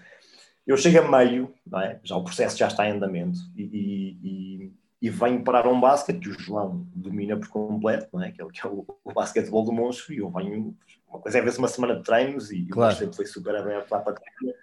[0.67, 1.99] Eu chego a meio, é?
[2.03, 6.19] já o processo já está em andamento, e, e, e, e venho parar um basquete
[6.19, 8.31] que o João domina por completo, não é?
[8.31, 10.75] que é, o- que é o basquetebol do monstro, e eu venho,
[11.09, 12.93] uma coisa é ver-se uma semana de treinos, e Claro.
[12.95, 14.55] o sempre foi super aberto lá para treino,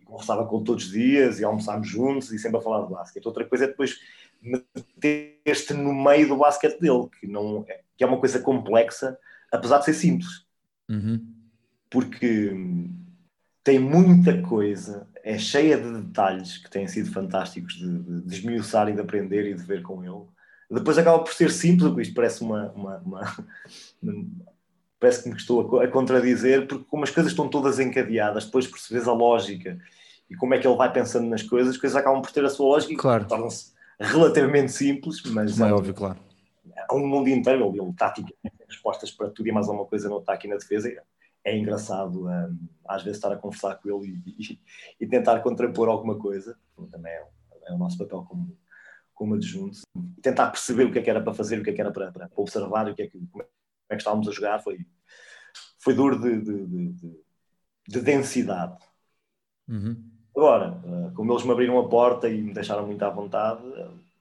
[0.00, 3.26] e conversava com todos os dias, e almoçámos juntos, e sempre a falar de basquete.
[3.26, 3.98] Outra coisa é depois
[4.40, 9.18] meter-te no meio do basquete dele, que, não, é- que é uma coisa complexa,
[9.50, 10.44] apesar de ser simples
[10.88, 11.24] Uhum.
[11.88, 12.92] porque hum,
[13.62, 18.88] tem muita coisa, é cheia de detalhes que têm sido fantásticos de, de, de esmiuçar
[18.88, 20.24] e de aprender e de ver com ele.
[20.70, 22.72] Depois acaba por ser simples, porque isto parece uma.
[22.72, 23.46] uma- uma-
[25.02, 28.44] parece que me estou a, co- a contradizer, porque como as coisas estão todas encadeadas,
[28.46, 29.76] depois percebes a lógica
[30.30, 32.48] e como é que ele vai pensando nas coisas, as coisas acabam por ter a
[32.48, 33.24] sua lógica Claro.
[33.24, 36.18] e tornam-se relativamente simples, mas é há- óbvio, claro.
[36.88, 40.18] há um mundo inteiro, ele, taticamente tem respostas para tudo e mais alguma coisa no
[40.18, 40.88] ataque e na defesa.
[40.88, 41.02] É,
[41.52, 44.60] é engraçado hum, às vezes estar a conversar com ele e, e-
[45.00, 46.56] e tentar contrapor alguma coisa.
[46.92, 47.24] Também é,
[47.66, 48.56] é o nosso papel como,
[49.12, 49.80] como adjunto.
[50.16, 51.90] E tentar perceber o que é que era para fazer, o que é que era
[51.90, 53.46] para, para observar, o que é que, como é
[53.96, 54.62] que estávamos a jogar.
[54.62, 54.78] Foi,
[55.78, 57.22] foi duro de, de, de- de-
[57.88, 58.78] de densidade.
[59.68, 60.02] Uhum.
[60.36, 63.62] Agora, eh, como eles me abriram a porta e me deixaram muito à vontade,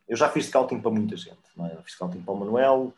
[0.08, 1.40] eu já fiz scouting para muita gente.
[1.56, 1.76] Não é?
[1.76, 2.94] Eu fiz scouting para o Manuel,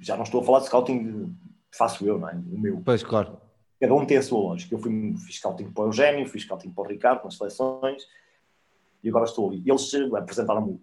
[0.00, 1.34] já não estou a falar de scouting
[1.74, 2.34] faço eu, não é?
[2.34, 2.82] o meu.
[2.84, 3.40] Pois, claro.
[3.80, 4.74] Cada um tem a sua lógica.
[4.74, 8.02] Eu fui, fiz scouting para o Eugénio, fiz scouting para o Ricardo, nas seleções,
[9.02, 9.62] e agora estou ali.
[9.64, 10.78] Eles apresentaram-me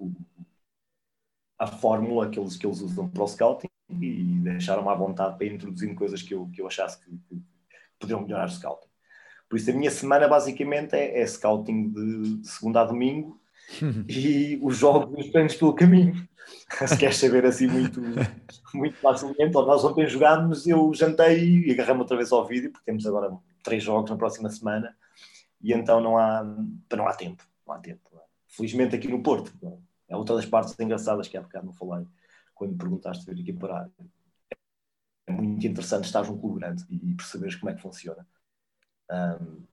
[1.59, 5.45] a fórmula que eles, que eles usam para o scouting e deixaram-me à vontade para
[5.45, 7.41] ir introduzindo coisas que eu, que eu achasse que, que
[8.00, 8.88] poderiam melhorar o scouting.
[9.50, 13.39] Por isso, a minha semana basicamente é, é scouting de, de segunda a domingo
[14.10, 16.28] e os jogos e os treinos pelo caminho.
[16.88, 18.02] Se queres saber assim muito,
[18.74, 23.06] muito facilmente, nós ontem jogámos, eu jantei e agarrei-me outra vez ao vídeo, porque temos
[23.06, 24.95] agora três jogos na próxima semana,
[25.62, 26.43] e então não há,
[26.95, 27.43] não há tempo.
[27.65, 28.02] Não há tempo.
[28.48, 29.52] Felizmente aqui no Porto,
[30.08, 32.06] é outra das partes engraçadas que há bocado não falei,
[32.55, 33.89] quando perguntaste vir aqui parar.
[35.27, 38.25] É muito interessante estar num clube grande e perceberes como é que funciona.
[39.11, 39.63] Um,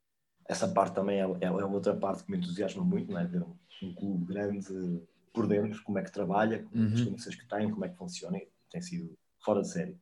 [0.49, 3.27] essa parte também é, é, é, outra parte que me entusiasma muito, não é?
[3.27, 6.93] Ver um, um clube grande por dentro, como é que trabalha, uhum.
[6.93, 8.39] as condições que tem, como é que funciona,
[8.71, 9.97] tem sido fora de série.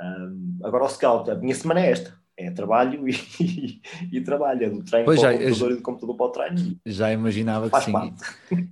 [0.00, 3.82] Um, agora o scout, a minha semana é esta, é trabalho e, e,
[4.18, 6.26] e trabalho, é do treino pois para já, o computador já, e do computador para
[6.26, 6.80] o treino.
[6.86, 7.92] Já imaginava que sim.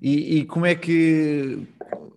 [0.01, 1.67] E, e, como é que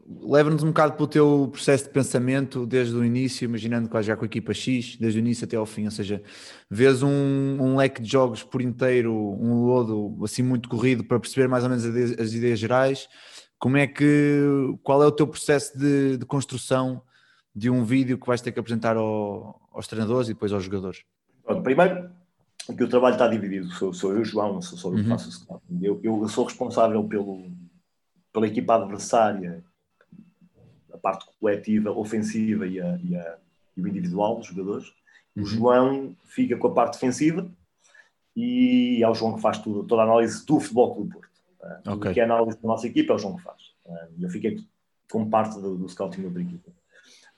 [0.09, 4.05] leva-nos um bocado para o teu processo de pensamento desde o início, imaginando que vais
[4.05, 6.23] já com a equipa X, desde o início até ao fim, ou seja,
[6.69, 11.47] vês um, um leque de jogos por inteiro, um lodo assim muito corrido para perceber
[11.47, 13.07] mais ou menos as ideias gerais.
[13.59, 14.41] Como é que,
[14.81, 17.01] qual é o teu processo de, de construção
[17.53, 21.03] de um vídeo que vais ter que apresentar ao, aos treinadores e depois aos jogadores?
[21.43, 22.09] Pronto, primeiro,
[22.65, 25.09] que o trabalho está dividido, sou, sou eu, João, sou só eu que uhum.
[25.09, 25.47] faço isso.
[25.81, 27.51] Eu, eu sou responsável pelo,
[28.31, 29.63] pela equipa adversária
[30.97, 33.37] parte coletiva, ofensiva e, a, e, a,
[33.77, 34.87] e o individual dos jogadores.
[35.35, 35.43] Uhum.
[35.43, 37.49] O João fica com a parte defensiva
[38.35, 41.29] e é o João que faz tudo, toda a análise do Futebol Clube Porto.
[41.61, 42.13] Uh, okay.
[42.13, 43.61] Que é a análise da nossa equipa é o João que faz.
[43.85, 44.63] Uh, eu fiquei
[45.11, 46.71] como parte do, do scouting da equipa.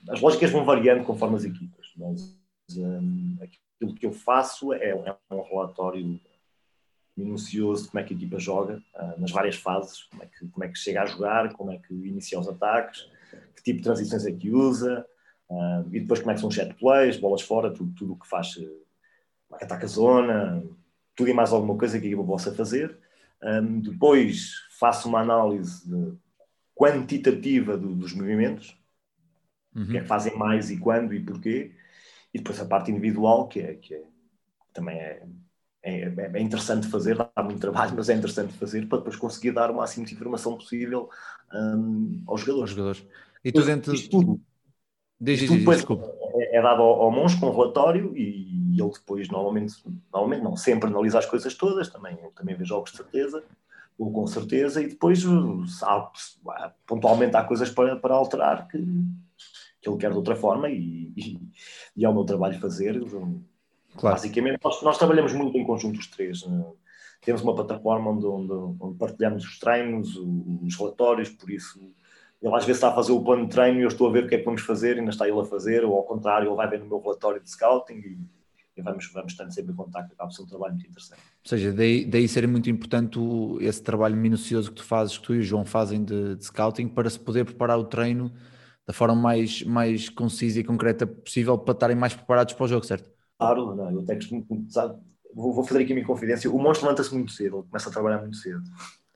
[0.08, 2.36] As lógicas vão variando conforme as equipas, mas
[2.76, 6.20] um, aquilo que eu faço é, é um relatório
[7.16, 10.48] minucioso de como é que a equipa joga, uh, nas várias fases, como é, que,
[10.48, 13.08] como é que chega a jogar, como é que inicia os ataques,
[13.54, 15.04] que tipo de transições é que usa,
[15.50, 18.28] uh, e depois como é que são os set plays, bolas fora, tudo o que
[18.28, 20.62] faz, como é que ataca a zona,
[21.14, 22.98] tudo e mais alguma coisa que a equipa possa fazer.
[23.42, 25.82] Um, depois faço uma análise
[26.74, 28.76] quantitativa do, dos movimentos,
[29.74, 29.86] uhum.
[29.86, 31.72] que é que fazem mais e quando e porquê,
[32.32, 34.02] e depois a parte individual, que, é, que é,
[34.72, 35.22] também é,
[35.82, 39.70] é, é, interessante fazer, dá muito trabalho, mas é interessante fazer para depois conseguir dar
[39.70, 41.10] o máximo de informação possível
[41.52, 42.70] um, aos jogadores.
[42.70, 43.06] Aos jogadores.
[43.44, 43.94] E tu dentro...
[43.94, 44.40] Isto tudo,
[45.20, 45.84] diz, isto tudo depois
[46.34, 49.74] é, é, dado ao, ao Mons com relatório e, ele depois normalmente,
[50.12, 53.42] normalmente não, sempre analisa as coisas todas, também, também vê jogos de certeza,
[53.98, 55.22] ou com certeza, e depois
[55.78, 56.08] sabe,
[56.86, 58.78] pontualmente há coisas para, para alterar que,
[59.80, 61.38] que ele quer de outra forma e, e,
[61.96, 62.98] e é o meu trabalho fazer.
[63.96, 64.16] Claro.
[64.16, 66.46] Basicamente, nós, nós, trabalhamos muito em conjunto os três.
[66.46, 66.64] Né?
[67.20, 71.78] Temos uma plataforma onde, onde, onde partilhamos os treinos, os relatórios, por isso
[72.42, 74.24] ele às vezes está a fazer o plano de treino e eu estou a ver
[74.24, 76.48] o que é que vamos fazer, e ainda está ele a fazer, ou ao contrário,
[76.48, 78.18] ele vai ver no meu relatório de scouting e,
[78.76, 81.20] e vamos, vamos estando sempre em contato, acaba de ser um trabalho muito interessante.
[81.20, 85.24] Ou seja, daí, daí ser muito importante o, esse trabalho minucioso que tu fazes, que
[85.24, 88.32] tu e o João fazem de, de, scouting, para se poder preparar o treino
[88.84, 92.84] da forma mais, mais concisa e concreta possível para estarem mais preparados para o jogo,
[92.84, 93.08] certo?
[93.38, 94.98] Claro, não, eu até costumo, sabe,
[95.32, 97.92] vou, vou fazer aqui a minha confidência, o monstro levanta-se muito cedo, ele começa a
[97.92, 98.62] trabalhar muito cedo.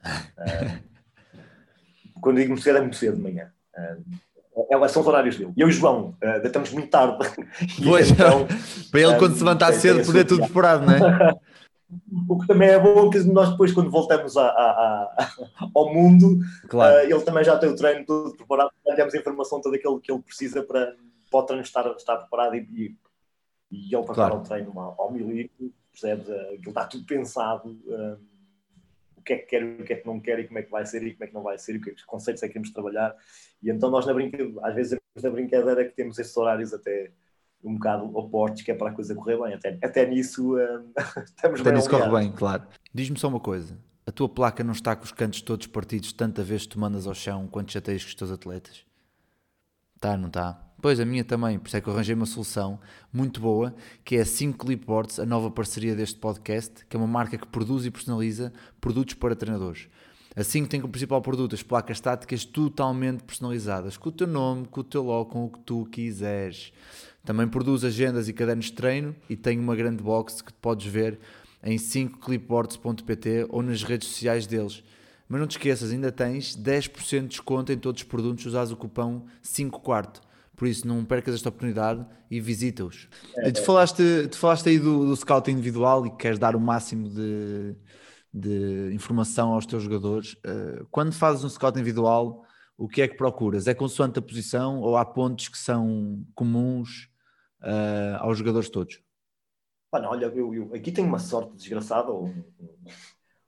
[0.05, 0.87] uh,
[2.27, 3.53] quando digo muito cedo, é muito cedo de manhã.
[3.79, 5.53] Uh, são os horários dele.
[5.57, 7.17] Eu e o João, uh, deitamos muito tarde.
[7.85, 8.49] Pois, então,
[8.91, 11.35] para ele, quando se levantar cedo, poder tudo preparado, não é?
[12.29, 16.41] o que também é bom, que nós depois, quando voltamos a, a, a, ao mundo,
[16.69, 16.97] claro.
[16.97, 19.87] uh, ele também já tem o treino todo preparado, já temos a informação toda que
[19.87, 20.97] ele, que ele precisa para,
[21.31, 22.97] para o treino estar, estar preparado e, e,
[23.71, 24.39] e ele prepara claro.
[24.39, 26.27] o treino ao, ao milímetro, percebes?
[26.27, 27.69] Uh, aquilo está tudo pensado.
[27.87, 28.19] Uh,
[29.27, 30.87] que é que quer, o que é que não quer e como é que vai
[30.87, 33.15] ser e como é que não vai ser e que conceitos é que queremos trabalhar.
[33.63, 37.11] E então nós na brincadeira, às vezes na brincadeira que temos estes horários até
[37.63, 39.55] um bocado opostos, que é para a coisa correr bem.
[39.55, 40.93] Até, até nisso uh,
[41.25, 41.73] estamos até bem.
[41.75, 42.63] nisso corre bem, claro.
[42.95, 43.77] Diz-me só uma coisa.
[44.07, 47.09] A tua placa não está com os cantos todos partidos tanta vez que tu mandas
[47.09, 48.87] ao chão quando chateias com os teus atletas?
[49.97, 50.66] Está, não está?
[50.87, 52.79] Pois, a minha também, por isso é que eu arranjei uma solução
[53.13, 57.09] muito boa, que é a 5 Clipboards, a nova parceria deste podcast, que é uma
[57.09, 59.89] marca que produz e personaliza produtos para treinadores.
[60.37, 64.69] A 5 tem como principal produto as placas estáticas totalmente personalizadas, com o teu nome,
[64.69, 66.73] com o teu logo, com o que tu quiseres.
[67.25, 71.19] Também produz agendas e cadernos de treino e tem uma grande box que podes ver
[71.65, 74.85] em 5clipboards.pt ou nas redes sociais deles.
[75.29, 78.77] Mas não te esqueças, ainda tens 10% de desconto em todos os produtos usares o
[78.77, 80.26] cupão 5 quarto.
[80.57, 83.09] Por isso, não percas esta oportunidade e visita-os.
[83.37, 86.61] É, tu, falaste, tu falaste aí do, do scouting individual e que queres dar o
[86.61, 87.77] máximo de,
[88.33, 90.33] de informação aos teus jogadores.
[90.35, 92.43] Uh, quando fazes um scouting individual,
[92.77, 93.67] o que é que procuras?
[93.67, 97.11] É consoante a posição ou há pontos que são comuns
[97.63, 99.01] uh, aos jogadores todos?
[99.93, 102.11] Olha, olha eu, eu, aqui tenho uma sorte desgraçada,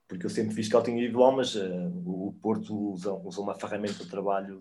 [0.07, 4.09] porque eu sempre fiz scouting individual, mas uh, o, Porto usa, usa uma ferramenta de
[4.09, 4.59] trabalho,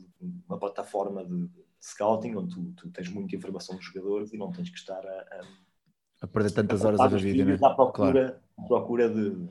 [0.48, 4.50] uma plataforma de, de scouting, onde tu, tu, tens muita informação dos jogadores e não
[4.50, 5.40] tens que estar a, a,
[6.22, 7.58] a perder tantas horas a ver vídeo, né?
[7.62, 8.66] À procura, claro.
[8.66, 9.48] procura de.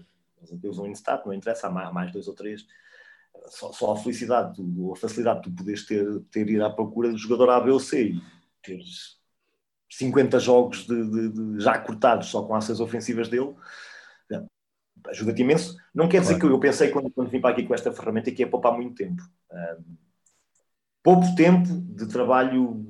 [0.50, 2.66] Eles usam um Instat, não interessa, há mais, mais dois ou três.
[3.48, 7.10] Só, só, a felicidade, tu, a facilidade de tu poderes ter, ter ir à procura
[7.10, 8.22] do jogador A, B ou C e
[8.62, 9.18] teres
[9.90, 13.56] 50 jogos de, de, de, já cortados só com ações ofensivas dele,
[15.08, 15.78] ajuda-te imenso.
[15.94, 16.50] Não quer dizer claro.
[16.50, 18.96] que eu pensei quando, quando, vim para aqui com esta ferramenta que ia poupar muito
[18.96, 19.22] tempo.
[19.52, 19.98] Um,
[21.08, 22.86] pouco tempo de trabalho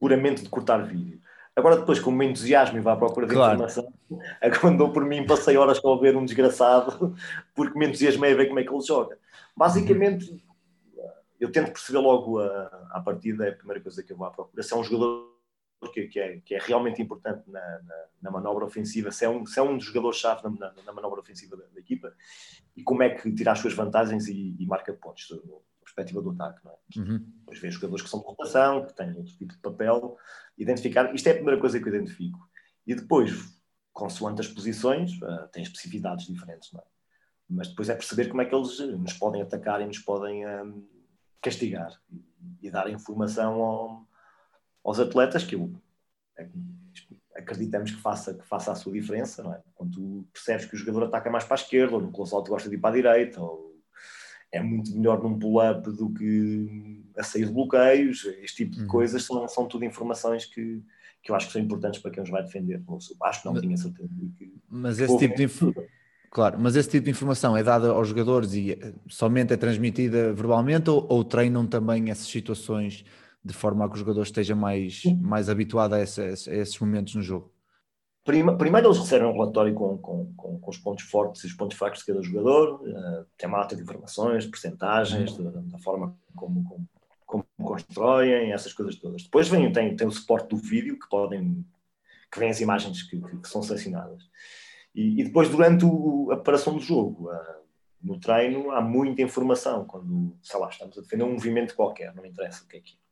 [0.00, 1.22] puramente de cortar vídeo.
[1.54, 3.54] Agora, depois, com o meu entusiasmo e vá à procura de claro.
[3.54, 3.92] informação,
[4.60, 7.14] quando dou por mim, passei horas a ver um desgraçado
[7.54, 9.16] porque me entusiasmei a ver como é que ele joga.
[9.56, 10.44] Basicamente,
[11.38, 14.32] eu tento perceber logo a, a partida, é a primeira coisa que eu vou à
[14.32, 14.60] procura.
[14.60, 15.38] Se é um jogador
[15.92, 19.46] que, que, é, que é realmente importante na, na, na, manobra ofensiva, se é um,
[19.46, 22.12] se é um dos jogadores-chave na, na, manobra ofensiva da, da, equipa
[22.76, 25.28] e como é que tira as suas vantagens e, e marca pontos,
[25.98, 26.60] perspectiva do ataque.
[26.64, 26.98] Não é?
[26.98, 27.18] Uhum.
[27.40, 30.16] Depois vê jogadores que são de rotação, que têm outro tipo de papel,
[30.56, 31.14] identificar.
[31.14, 32.38] Isto é a primeira coisa que eu identifico.
[32.86, 33.32] E depois,
[33.92, 36.84] consoante as posições, uh, tem especificidades diferentes, não é?
[37.50, 40.86] Mas depois é perceber como é que eles nos podem atacar e nos podem um,
[41.40, 42.22] castigar e,
[42.66, 44.06] e dar informação ao,
[44.84, 45.72] aos atletas que eu
[47.34, 49.62] acreditamos que faça, que faça a sua diferença, não é?
[49.74, 52.68] Quando tu percebes que o jogador ataca mais para a esquerda, ou no close-out gosta
[52.68, 53.67] de ir para a direita, ou
[54.50, 58.88] é muito melhor num pull-up do que a sair de bloqueios, este tipo de uhum.
[58.88, 60.82] coisas são, são tudo informações que,
[61.22, 62.82] que eu acho que são importantes para quem os vai defender.
[63.22, 64.08] Acho que não mas, tinha certeza.
[64.36, 65.84] Que, mas que esse tipo de informação.
[66.30, 70.32] Claro, mas esse tipo de informação é dada aos jogadores e eh, somente é transmitida
[70.34, 73.02] verbalmente ou, ou treinam também essas situações
[73.42, 77.14] de forma a que o jogador esteja mais, mais habituado a, esse, a esses momentos
[77.14, 77.50] no jogo?
[78.58, 81.78] Primeiro eles recebem um relatório com, com, com, com, os pontos fortes e os pontos
[81.78, 86.88] fracos de cada jogador, uh, tem uma lata de informações, percentagens, da forma como, como,
[87.24, 89.22] como, constroem, essas coisas todas.
[89.22, 91.64] Depois vem, tem, tem o suporte do vídeo, que podem
[92.30, 94.22] que vêm as imagens que, que, que são selecionadas.
[94.94, 97.58] E, e, depois, durante o, a preparação do jogo, uh,
[98.02, 99.86] no treino, há muita informação.
[99.86, 102.92] Quando, sei lá, estamos a defender um movimento qualquer, não interessa o que é que
[102.92, 103.08] é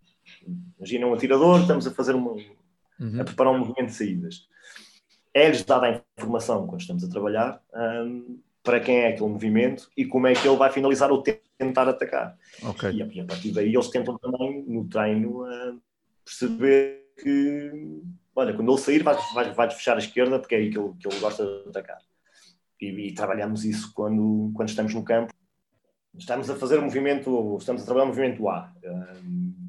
[0.79, 3.21] Imagina um atirador, estamos a fazer uma, uhum.
[3.21, 4.49] a preparar um movimento de saídas.
[5.37, 10.07] É-lhes dada a informação quando estamos a trabalhar um, para quem é aquele movimento e
[10.07, 12.39] como é que ele vai finalizar ou tentar atacar.
[12.71, 12.91] Okay.
[12.93, 15.79] E, a, partir daí eles tentam também no treino uh,
[16.25, 17.71] perceber que
[18.35, 21.07] olha, quando ele sair vai, vai, fechar a esquerda porque é aí que ele, que
[21.07, 21.99] ele gosta de atacar.
[22.81, 25.35] E, e, trabalhamos isso quando, quando estamos no campo.
[26.17, 28.73] Estamos a fazer o movimento, estamos a trabalhar o movimento A.
[29.23, 29.66] Um,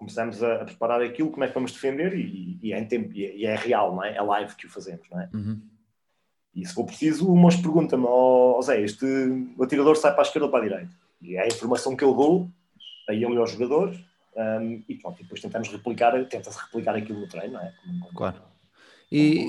[0.00, 3.12] começamos a, a, preparar aquilo, como é que vamos defender e, e, é, em tempo,
[3.12, 4.16] e, é, e é real, não é?
[4.16, 5.28] É live que o fazemos, não é?
[5.34, 5.60] Uhum.
[6.54, 9.04] E se for preciso, o Monge pergunta-me, ó oh, Zé, este
[9.56, 10.90] o atirador sai para a esquerda ou para a direita?
[11.20, 12.48] E é a informação que eu dou
[13.08, 14.02] a ele e aos jogadores
[14.34, 17.72] um, e pronto, e depois tentamos replicar, tenta-se replicar aquilo no treino, não é?
[17.84, 18.36] Como, claro.
[19.12, 19.46] E,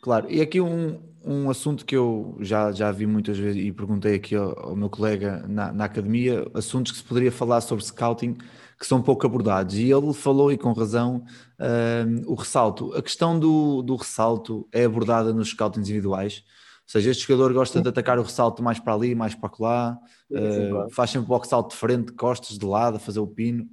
[0.00, 4.14] claro, e aqui um, um assunto que eu já, já vi muitas vezes e perguntei
[4.14, 8.36] aqui ao, ao meu colega na, na academia, assuntos que se poderia falar sobre scouting,
[8.84, 9.76] que são pouco abordados.
[9.76, 11.24] E ele falou, e com razão,
[11.58, 12.92] uh, o ressalto.
[12.94, 16.44] A questão do, do ressalto é abordada nos scoutings individuais.
[16.82, 19.98] Ou seja, este jogador gosta de atacar o ressalto mais para ali, mais para lá,
[20.30, 23.66] uh, faz sempre o ressalto de frente, costas, de lado, a fazer o pino.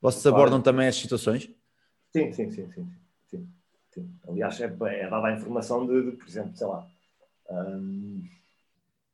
[0.00, 1.50] Vocês abordam também as situações?
[2.10, 2.88] Sim, sim, sim, sim.
[3.26, 3.48] sim,
[3.92, 4.10] sim.
[4.26, 6.86] Aliás, é, é, dada a informação de, de, por exemplo, sei lá.
[7.50, 8.22] Um,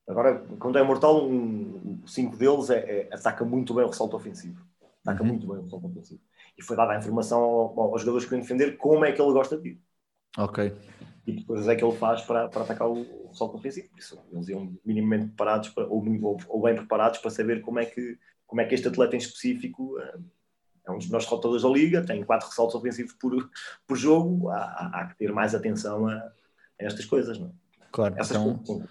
[0.08, 4.64] agora, quando é mortal, um, cinco deles é, é, ataca muito bem o ressalto ofensivo.
[5.06, 5.28] Ataca uhum.
[5.28, 6.20] muito bem o salto ofensivo.
[6.58, 9.56] E foi dada a informação aos jogadores que querem defender como é que ele gosta
[9.56, 9.80] de ir.
[10.36, 10.74] Ok.
[11.24, 13.88] E depois é que ele faz para, para atacar o, o salto ofensivo.
[13.90, 16.04] Por isso, eles iam minimamente preparados para, ou,
[16.48, 19.96] ou, bem preparados para saber como é que, como é que este atleta em específico
[20.00, 20.18] eh,
[20.86, 23.50] é um dos melhores saltadores da liga, tem quatro ressaltos ofensivos por,
[23.86, 24.50] por jogo.
[24.50, 26.32] Há, há, há que ter mais atenção a, a
[26.78, 27.38] estas coisas.
[27.38, 27.50] Não é?
[27.92, 28.14] Claro.
[28.18, 28.58] Essas então...
[28.58, 28.88] coisas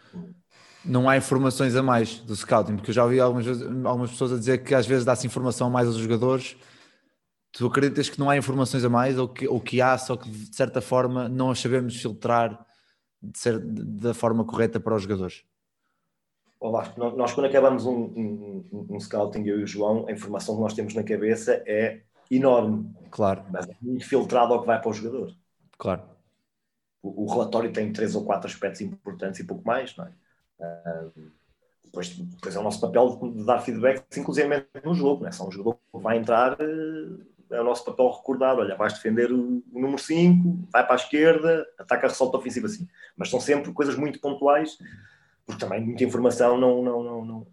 [0.86, 3.48] não há informações a mais do scouting, porque eu já ouvi algumas,
[3.86, 6.56] algumas pessoas a dizer que às vezes dá-se informação a mais aos jogadores.
[7.52, 10.30] Tu acreditas que não há informações a mais ou que, ou que há, só que
[10.30, 12.66] de certa forma não as sabemos filtrar
[13.22, 15.43] de ser, da forma correta para os jogadores?
[16.60, 20.62] Olá, nós quando acabamos um, um, um, scouting, eu e o João, a informação que
[20.62, 22.91] nós temos na cabeça é enorme.
[23.12, 23.43] Claro.
[23.51, 25.36] Mas é muito filtrado ao que vai para o jogador.
[25.78, 26.03] Claro.
[27.01, 30.12] O, o relatório tem três ou quatro aspectos importantes e pouco mais, não é?
[31.84, 35.24] Depois, depois é o nosso papel de dar feedback, inclusive no jogo.
[35.24, 35.32] Né?
[35.32, 38.93] Se é um jogador que vai entrar, eh, é o nosso papel recordar: olha, vais
[38.93, 42.88] defender o, o número 5, vai para a esquerda, ataca a ressalto ofensivo assim.
[43.16, 44.78] Mas são sempre coisas muito pontuais,
[45.45, 47.47] porque também muita informação não, não, não, não,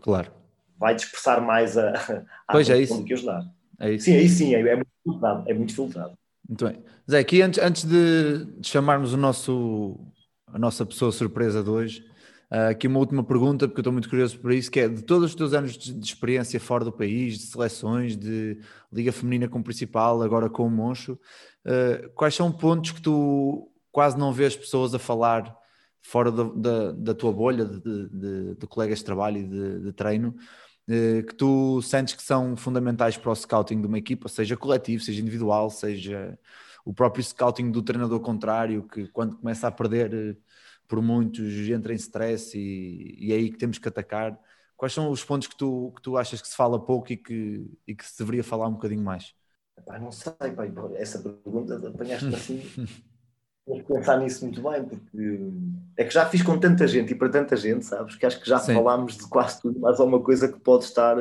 [0.00, 0.32] Claro.
[0.78, 1.92] vai dispersar mais a,
[2.48, 3.04] a Pois é isso.
[3.04, 3.44] que ajudar.
[3.78, 4.04] É isso.
[4.06, 5.44] Sim, aí sim, é, é muito filtrado.
[5.50, 6.18] É muito filtrado.
[6.48, 6.82] Muito bem.
[7.10, 9.98] Zé, aqui antes, antes de, de chamarmos o nosso,
[10.46, 12.11] a nossa pessoa surpresa de hoje,
[12.52, 15.02] ah, aqui uma última pergunta, porque eu estou muito curioso por isso, que é de
[15.02, 18.58] todos os teus anos de, de experiência fora do país, de seleções, de
[18.92, 21.18] Liga Feminina como principal, agora com o Moncho,
[21.66, 25.56] ah, quais são pontos que tu quase não vês pessoas a falar
[26.02, 29.44] fora da, da, tua bolha de, de- de colegas de trabalho e
[29.80, 30.34] de, treino,
[30.88, 35.02] eh, que tu sentes que são fundamentais para o scouting de uma equipa, seja coletivo,
[35.02, 36.38] seja individual, seja
[36.84, 40.38] o próprio scouting do treinador contrário, que quando começa a perder
[40.88, 44.38] por muitos entra em stress e, e é aí que temos que atacar.
[44.76, 47.70] Quais são os pontos que tu, que tu achas que se fala pouco e que,
[47.86, 49.34] e que se deveria falar um bocadinho mais?
[49.78, 50.64] Epá, não sei, pá,
[50.96, 52.62] essa pergunta apanhaste-me assim.
[53.64, 55.38] Tens que pensar nisso muito bem, porque
[55.96, 58.16] é que já fiz com tanta gente e para tanta gente, sabes?
[58.16, 58.74] Que acho que já Sim.
[58.74, 61.16] falámos de quase tudo, mais alguma coisa que pode estar,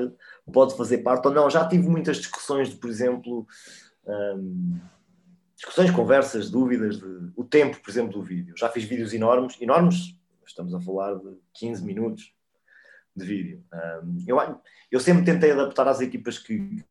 [0.52, 1.48] pode fazer parte ou não.
[1.52, 3.46] Já tive muitas discussões de, por exemplo,
[4.08, 4.80] hum,
[5.62, 8.56] discussões, conversas, dúvidas, de, o tempo, por exemplo, do vídeo.
[8.58, 12.34] Já fiz vídeos enormes, enormes, estamos a falar de 15 minutos
[13.16, 13.64] de vídeo.
[14.04, 14.38] Hum, eu,
[14.90, 16.84] eu sempre tentei adaptar às equipas que,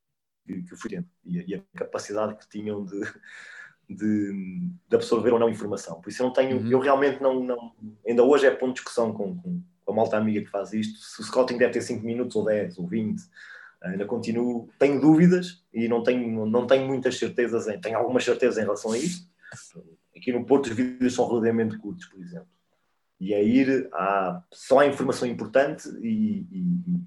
[0.47, 3.01] que, que fui tendo e, a- e a capacidade que tinham de,
[3.89, 6.01] de, de absorver ou não informação.
[6.01, 6.71] Por isso eu não tenho, Uhum.
[6.71, 7.75] eu realmente não, não,
[8.07, 10.97] ainda hoje é ponto de discussão com, com, com a malta amiga que faz isto,
[11.01, 13.21] se o scouting deve ter 5 minutos ou 10 ou 20,
[13.83, 18.59] ainda continuo, tenho dúvidas e não tenho, não tenho muitas certezas, em, tenho algumas certezas
[18.59, 19.28] em relação a isto.
[20.16, 22.49] Aqui no Porto os vídeos são relativamente curtos, por exemplo.
[23.18, 27.01] E é ir a, só a informação importante e, e-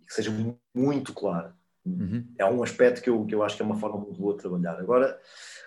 [0.00, 0.30] e que seja
[0.74, 1.54] muito clara.
[1.84, 2.24] Uhum.
[2.38, 4.40] É um aspecto que eu, que eu acho que é uma forma muito boa de
[4.40, 4.78] trabalhar.
[4.78, 5.18] Agora,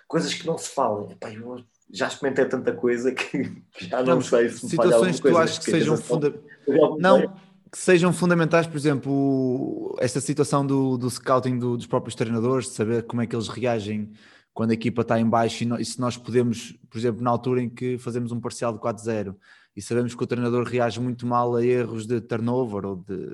[0.08, 1.10] coisas que não se falam.
[1.10, 1.62] Epá, eu
[1.92, 5.12] já experimentei tanta coisa que que já não, Não, sei se me falha situações alguma
[5.12, 5.38] que tu coisa.
[5.40, 6.32] achas que sejam funda...
[6.64, 12.14] funda não que sejam fundamentais, por exemplo, esta situação do, do scouting do- dos próprios
[12.14, 14.12] treinadores, de saber como é que eles reagem
[14.54, 17.30] quando a equipa está em baixo e, no- e se nós podemos, por exemplo, na
[17.30, 19.36] altura em que fazemos um parcial de 4-0
[19.76, 23.26] e sabemos que o treinador reage muito mal a erros de turnover ou de,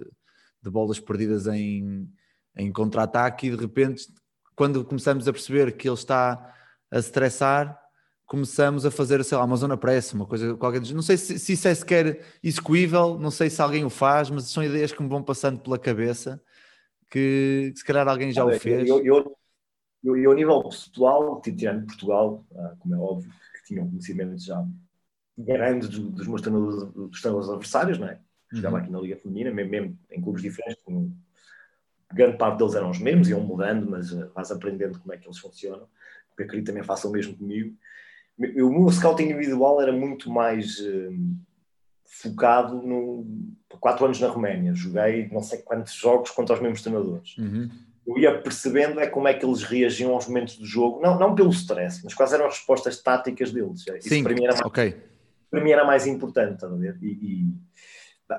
[0.62, 2.08] de bolas perdidas em,
[2.56, 4.06] em contra-ataque e de repente
[4.56, 6.52] quando começamos a perceber que ele está
[6.90, 7.78] a se estressar
[8.32, 10.80] começamos a fazer, sei lá, uma zona press, uma coisa qualquer.
[10.94, 14.44] Não sei se, se isso é sequer execuível, não sei se alguém o faz, mas
[14.44, 16.42] são ideias que me vão passando pela cabeça
[17.10, 18.88] que, que se calhar alguém já o fez.
[18.88, 19.36] Eu, eu,
[20.02, 24.42] eu, eu, a nível pessoal, tirando Portugal, ah, como é óbvio, que tinha um conhecimento
[24.42, 24.64] já
[25.36, 28.18] grande dos, dos meus treinadores, dos treinadores adversários, não é?
[28.50, 28.82] Jogava Uhum.
[28.82, 31.12] aqui na Liga Feminina, mesmo, em clubes diferentes, com,
[32.14, 35.26] grande parte deles eram os mesmos, iam mudando, mas ah, vais aprendendo como é que
[35.26, 35.86] eles funcionam.
[36.30, 37.76] Porque acredito que também façam o mesmo comigo.
[38.38, 41.36] O meu scouting individual era muito mais hum,
[42.04, 43.26] focado no.
[43.80, 47.36] Quatro anos na Roménia, joguei não sei quantos jogos contra os mesmos treinadores.
[47.38, 47.68] Uhum.
[48.06, 51.34] Eu ia percebendo é como é que eles reagiam aos momentos do jogo, não, não
[51.34, 53.84] pelo stress, mas quais eram as respostas táticas deles.
[53.86, 54.96] Isso Sim, para mim era mais ok.
[55.50, 56.96] para mim era mais importante, estás a ver?
[57.02, 57.54] E, e-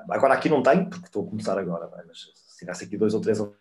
[0.09, 2.03] agora aqui não tenho, porque estou a começar agora, é?
[2.07, 3.55] mas se tivesse aqui dois ou três ou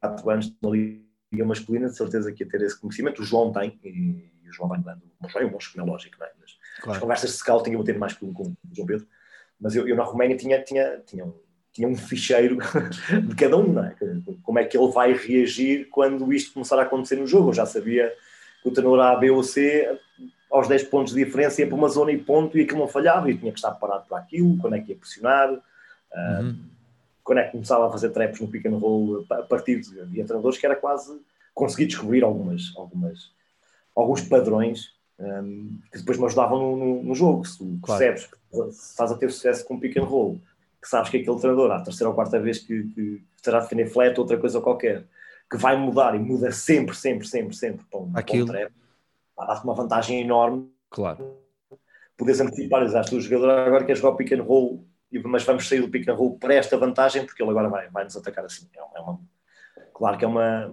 [0.00, 3.22] quatro anos na Liga Masculina, de certeza que ia ter esse conhecimento.
[3.22, 5.02] O João tem, e, e o João vai dando.
[5.22, 6.30] O João é um monstro, como é lógico, não é?
[6.40, 7.00] Mas as Claro.
[7.00, 9.06] conversas de scouting eu vou ter mais com, com o João Pedro,
[9.60, 11.34] mas eu, eu na Roménia tinha, tinha, tinha, um,
[11.72, 12.56] tinha um ficheiro
[13.28, 13.94] de cada um, não é?
[14.42, 17.50] Como é que ele vai reagir quando isto começar a acontecer no jogo.
[17.50, 18.12] Eu já sabia
[18.62, 19.98] que o treinador A, B ou C
[20.50, 23.30] aos 10 pontos de diferença ia para uma zona e ponto e aquilo não falhava
[23.30, 25.50] e tinha que estar parado para aquilo, quando é que ia pressionar,
[26.12, 26.56] ah, Uhum.
[27.24, 30.24] quando é que começava a fazer traps no pick and roll a partir de havia
[30.24, 31.20] treinadores que era quase
[31.52, 33.32] conseguir descobrir algumas, algumas,
[33.96, 37.44] alguns padrões um, que depois me ajudavam no, no, no jogo.
[37.46, 37.98] Se tu Claro.
[38.04, 40.38] percebes que estás a ter sucesso com pick and roll,
[40.80, 43.86] que sabes que aquele treinador, à terceira ou quarta vez que, que estará a defender
[43.86, 45.04] flat, outra coisa qualquer,
[45.50, 48.46] que vai mudar e muda sempre, sempre, sempre, sempre para um, para um Aquilo.
[48.46, 48.72] trap,
[49.36, 51.36] vai dar-te uma vantagem enorme Claro.
[52.16, 54.84] podes antecipar, exato, o jogador agora quer jogar o pick and roll,
[55.24, 58.04] mas vamos sair do pick and roll para esta vantagem, porque ele agora vai, vai
[58.04, 58.68] nos atacar assim.
[58.74, 59.20] É uma-
[59.94, 60.72] claro que é uma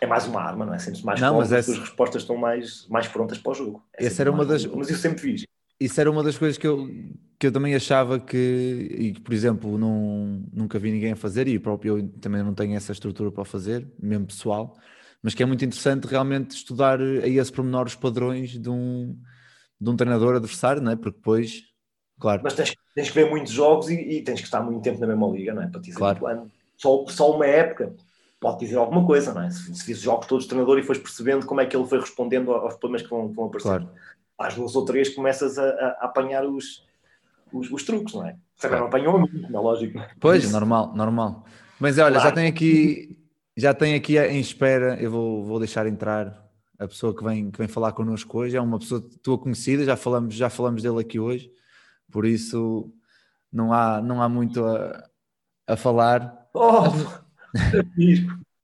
[0.00, 0.78] é mais uma arma, não é?
[0.78, 3.82] Sentes mais Não, mas cómodo, essa- as respostas estão mais, mais prontas para o jogo.
[3.98, 4.66] É Essa era uma das-.
[4.66, 5.44] Mas eu sempre fiz.
[5.78, 6.86] Isso era uma das coisas que eu,
[7.38, 11.48] que eu também achava que, e que, por exemplo, não, nunca vi ninguém a fazer,
[11.48, 14.76] e próprio eu também não tenho essa estrutura para fazer, mesmo pessoal,
[15.22, 19.18] mas que é muito interessante realmente estudar a esse pormenor os padrões de um,
[19.80, 20.96] de um treinador adversário, não é?
[20.96, 21.62] Porque depois,
[22.18, 25.00] claro, Mas tens, tens que ver muitos jogos e, e tens que estar muito tempo
[25.00, 25.68] na mesma liga, não é?
[25.68, 26.20] Para te dizer Claro.
[26.20, 26.50] quando.
[26.76, 27.94] Só, só uma época
[28.40, 29.50] pode dizer alguma coisa, não é?
[29.50, 32.50] Se, se jogos todos de treinador e fores percebendo como é que ele foi respondendo
[32.52, 33.68] aos problemas que vão, vão aparecer.
[33.68, 33.88] claro.
[34.38, 36.82] às duas ou três começas a, a- a apanhar os,
[37.52, 38.36] os, os truques, não é?
[38.56, 39.98] Você não apanhou a mim, não é lógico.
[39.98, 40.10] é?
[40.18, 40.52] Pois, Isso.
[40.52, 41.44] normal, normal.
[41.78, 42.36] Mas olha, já Claro.
[42.36, 43.18] tem aqui,
[43.56, 46.46] já tem aqui em espera, eu vou, vou deixar entrar
[46.78, 49.96] a pessoa que vem, que vem falar connosco hoje, é uma pessoa tua conhecida, já
[49.96, 51.50] falamos, já falamos dele aqui hoje,
[52.10, 52.90] por isso
[53.52, 55.04] não há, não há muito a,
[55.66, 56.48] a falar.
[56.54, 56.84] Oh.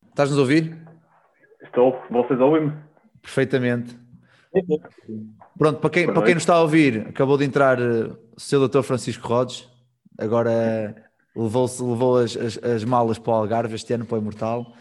[0.09, 0.77] Estás-nos a ouvir?
[1.63, 2.73] Estou, vocês ouvem-me?
[3.21, 3.99] Perfeitamente.
[5.59, 8.59] Pronto, para quem, para quem nos está a ouvir, acabou de entrar eh, o seu
[8.59, 9.69] doutor Francisco Rodes,
[10.19, 10.95] agora eh,
[11.35, 14.73] levou, levou as, as, as malas para o Algarve este ano para o Imortal.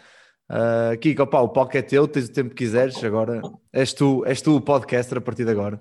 [0.48, 3.42] Uh, Kiko, opá, o palco é teu, tens o tempo que quiseres, agora
[3.72, 5.80] és tu, és tu o podcaster a partir de agora.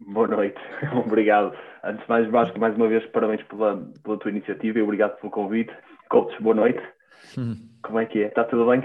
[0.00, 0.60] Boa noite,
[1.06, 1.56] obrigado.
[1.84, 5.30] Antes de mais, Vasco, mais uma vez, parabéns pela, pela tua iniciativa e obrigado pelo
[5.30, 5.72] convite.
[6.10, 6.82] Coach, boa noite.
[7.38, 7.56] Hum.
[7.82, 8.26] Como é que é?
[8.26, 8.84] Está tudo bem?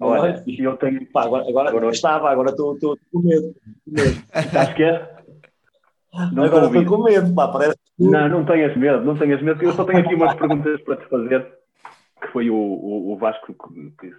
[0.00, 1.06] Olha, eu tenho.
[1.10, 1.94] Pá, agora, agora noite.
[1.94, 3.54] estava, agora estou estou com medo.
[3.84, 4.22] com medo.
[4.34, 5.18] Estás que é?
[6.32, 9.62] Não agora estou com medo, pá, parece que Não, não tenhas medo, não tenhas medo.
[9.62, 11.46] Eu só tenho aqui umas perguntas para te fazer,
[12.20, 14.14] que foi o, o, o Vasco que, que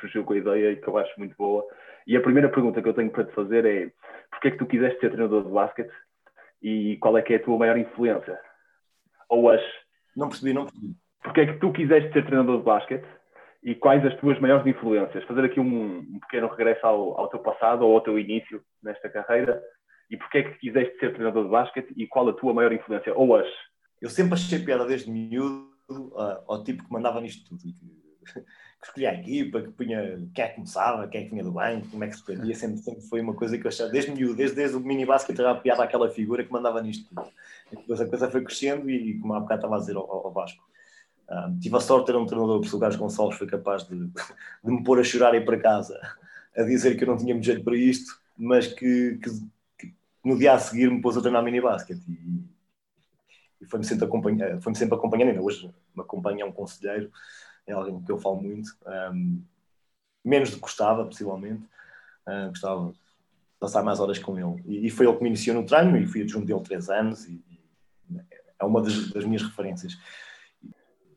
[0.00, 1.64] surgiu com a ideia e que eu acho muito boa.
[2.06, 3.90] E a primeira pergunta que eu tenho para te fazer é
[4.30, 5.92] porque é que tu quiseste ser treinador de basquete
[6.62, 8.38] e qual é que é a tua maior influência?
[9.28, 9.62] Ou as
[10.16, 10.94] não percebi, não percebi.
[11.22, 13.06] Porque é que tu quiseste ser treinador de basquete
[13.62, 15.24] e quais as tuas maiores influências?
[15.24, 19.08] Fazer aqui um, um pequeno regresso ao, ao teu passado ou ao teu início nesta
[19.08, 19.62] carreira
[20.10, 23.14] e porque é que quiseste ser treinador de basquete e qual a tua maior influência?
[23.16, 23.46] Ou as
[24.00, 25.70] Eu sempre achei piada desde miúdo
[26.16, 27.62] ah, ao tipo que mandava nisto tudo.
[27.62, 28.42] Que,
[28.84, 31.88] escolhia a equipa, que punha quem é que começava, quem é que vinha do banco,
[31.88, 32.54] como é que se perdia.
[32.54, 35.38] Sempre, sempre foi uma coisa que eu achava, desde miúdo, desde, desde o mini basquete,
[35.38, 37.30] era piada àquela figura que mandava nisto tudo.
[37.70, 40.62] Depois a coisa foi crescendo e, como há bocado estava a dizer ao, ao Vasco,
[41.28, 43.96] ah, tive a sorte de ter um treinador, o professor Carlos Gonçalves, foi capaz de,
[44.06, 45.98] de me pôr a chorar e para casa,
[46.56, 49.30] a dizer que eu não tinha muito jeito para isto, mas que, que,
[49.78, 49.94] que
[50.24, 52.02] no dia a seguir me pôs a treinar mini basquete.
[52.08, 52.44] E,
[53.62, 57.10] e foi-me sempre, acompanha, foi sempre acompanhando, ainda hoje me acompanha um conselheiro,
[57.66, 58.76] é alguém que eu falo muito,
[59.12, 59.42] um,
[60.24, 61.62] menos do que gostava, possivelmente,
[62.26, 62.98] uh, gostava de
[63.58, 64.62] passar mais horas com ele.
[64.66, 67.26] E, e, foi ele que me iniciou no treino e fui adjunto dele três anos
[67.26, 67.40] e,
[68.10, 68.20] e
[68.58, 69.96] é uma das, das, minhas referências.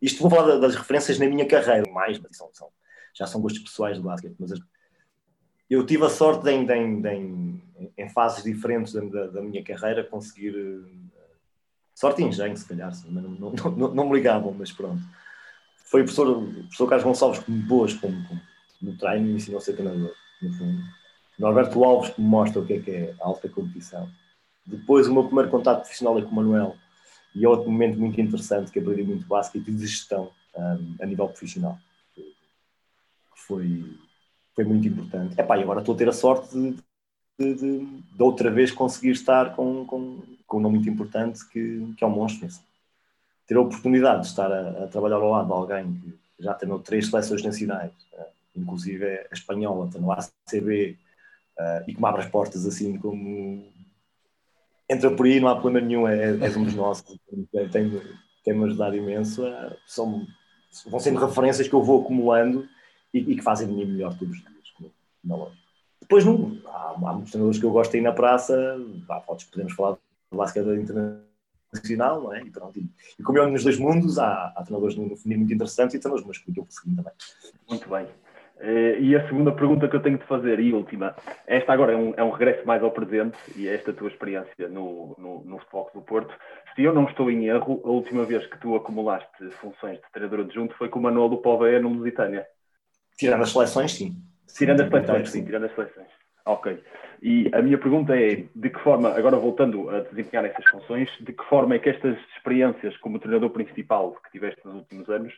[0.02, 2.70] Isto vou falar das referências na minha carreira, mais, são, são,
[3.14, 4.52] já são gostos pessoais do basquete, mas
[5.70, 7.10] eu tive a sorte de, em, de,
[7.98, 10.54] em, fases diferentes da, da, minha carreira, conseguir
[11.94, 15.02] sorte e engenho, se calhar, não, não, não, não, me ligavam, mas pronto.
[15.86, 18.42] Foi o professor, o professor Carlos Gonçalves que me pôs como, como,
[18.82, 20.82] no treino e me ensinou a ser treinador, no fundo.
[21.40, 24.10] Norberto Alves que me mostra o que é que é alta competição.
[24.66, 26.76] Depois, o meu primeiro contato profissional é com o Manuel,
[27.36, 31.06] e é outro momento muito interessante que aprendi muito basquete e de gestão um, a
[31.06, 31.78] nível profissional.
[33.36, 33.98] Foi,
[34.56, 35.40] foi muito importante.
[35.40, 36.78] Epá, e agora estou a ter a sorte de,
[37.38, 41.94] de, de, de outra vez conseguir estar com, com, com um nome muito importante que,
[41.98, 42.48] que é o Monstro.
[43.46, 45.94] Ter a oportunidade de estar a, a, trabalhar ao lado de alguém
[46.38, 48.26] que já treinou três seleções nacionais, uh,
[48.56, 50.98] inclusive a espanhola, está no ACB,
[51.60, 53.68] uh, e que me abre as portas assim como
[54.90, 57.20] entra por aí, não há problema nenhum, é, é um dos nossos,
[57.72, 58.02] tem-me
[58.46, 59.44] tem ajudado imenso.
[59.44, 60.26] Uh, são,
[60.86, 62.68] vão sendo referências que eu vou acumulando
[63.14, 65.58] e, e que fazem de mim melhor todos os dias, na loja.
[66.00, 68.56] Depois, não, há, há muitos treinadores que eu gosto ir na praça,
[69.10, 69.98] há, podemos falar
[70.32, 72.44] do basquete internacional, não é?
[72.44, 75.54] E, pronto, e, e como eu nos dois mundos, há, há treinadores no feminino muito
[75.54, 77.14] interessantes e treinadores masculinos que eu consegui também.
[77.68, 78.08] Muito bem.
[78.58, 81.96] Uh, e a segunda pergunta que eu tenho de fazer, e última, esta agora é
[81.96, 85.60] um, é um regresso mais ao presente, e é esta tua experiência no, no, no
[85.60, 86.34] Futebol do Porto.
[86.74, 90.46] Se eu não estou em erro, a última vez que tu acumulaste funções de treinador
[90.46, 92.46] adjunto foi com o Manuel do Poveia no Lusitânia.
[93.18, 94.16] Tirando as seleções, sim.
[94.48, 96.08] Tirando as seleções, sim, tirando as seleções.
[96.46, 96.82] Ok.
[97.22, 101.34] E a minha pergunta é, de que forma, agora voltando a desempenhar essas funções, de
[101.34, 105.34] que forma é que estas experiências como treinador principal que tiveste nos últimos anos,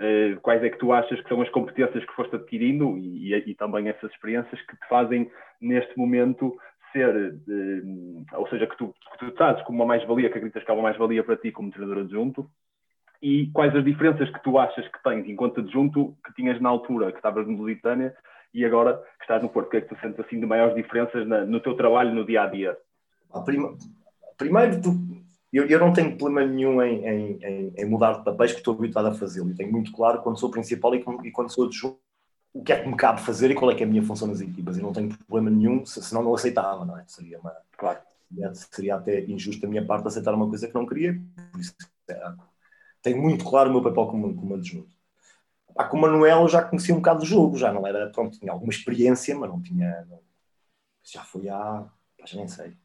[0.00, 3.50] eh, quais é que tu achas que são as competências que foste adquirindo e, e,
[3.50, 5.30] e também essas experiências que te fazem,
[5.60, 6.56] neste momento,
[6.92, 10.70] ser, eh, ou seja, que tu, que tu estás como uma mais-valia, que acreditas que
[10.70, 12.50] é uma mais-valia para ti como treinador adjunto,
[13.22, 17.12] e quais as diferenças que tu achas que tens enquanto adjunto que tinhas na altura
[17.12, 18.14] que estavas no Lusitânia
[18.54, 19.66] e agora que estás no Porto?
[19.66, 22.24] O que é que tu sentes assim de maiores diferenças na, no teu trabalho no
[22.24, 22.76] dia a dia?
[24.38, 24.90] Primeiro, tu,
[25.52, 29.06] eu, eu, não tenho problema nenhum em, em, em, mudar de papéis, que estou habituado
[29.06, 29.50] a fazê-lo.
[29.50, 31.98] E tenho muito claro quando sou principal e, e quando sou adjunto
[32.52, 34.28] o que é que me cabe fazer e qual é que é a minha função
[34.28, 34.76] nas equipas.
[34.76, 37.04] E não tenho problema nenhum, senão não aceitava, não é?
[37.06, 38.00] Seria, uma, claro.
[38.72, 41.20] seria, até injusto da minha parte aceitar uma coisa que não queria.
[41.52, 41.74] Por isso,
[42.08, 42.32] é,
[43.02, 44.96] tenho muito claro o meu papel como, como adjunto.
[45.76, 48.38] Ah, com o Manuel eu já conhecia um bocado do jogo, já não era, pronto,
[48.38, 50.20] tinha alguma experiência, mas não tinha, não,
[51.02, 51.86] já foi há,
[52.24, 52.76] já nem sei,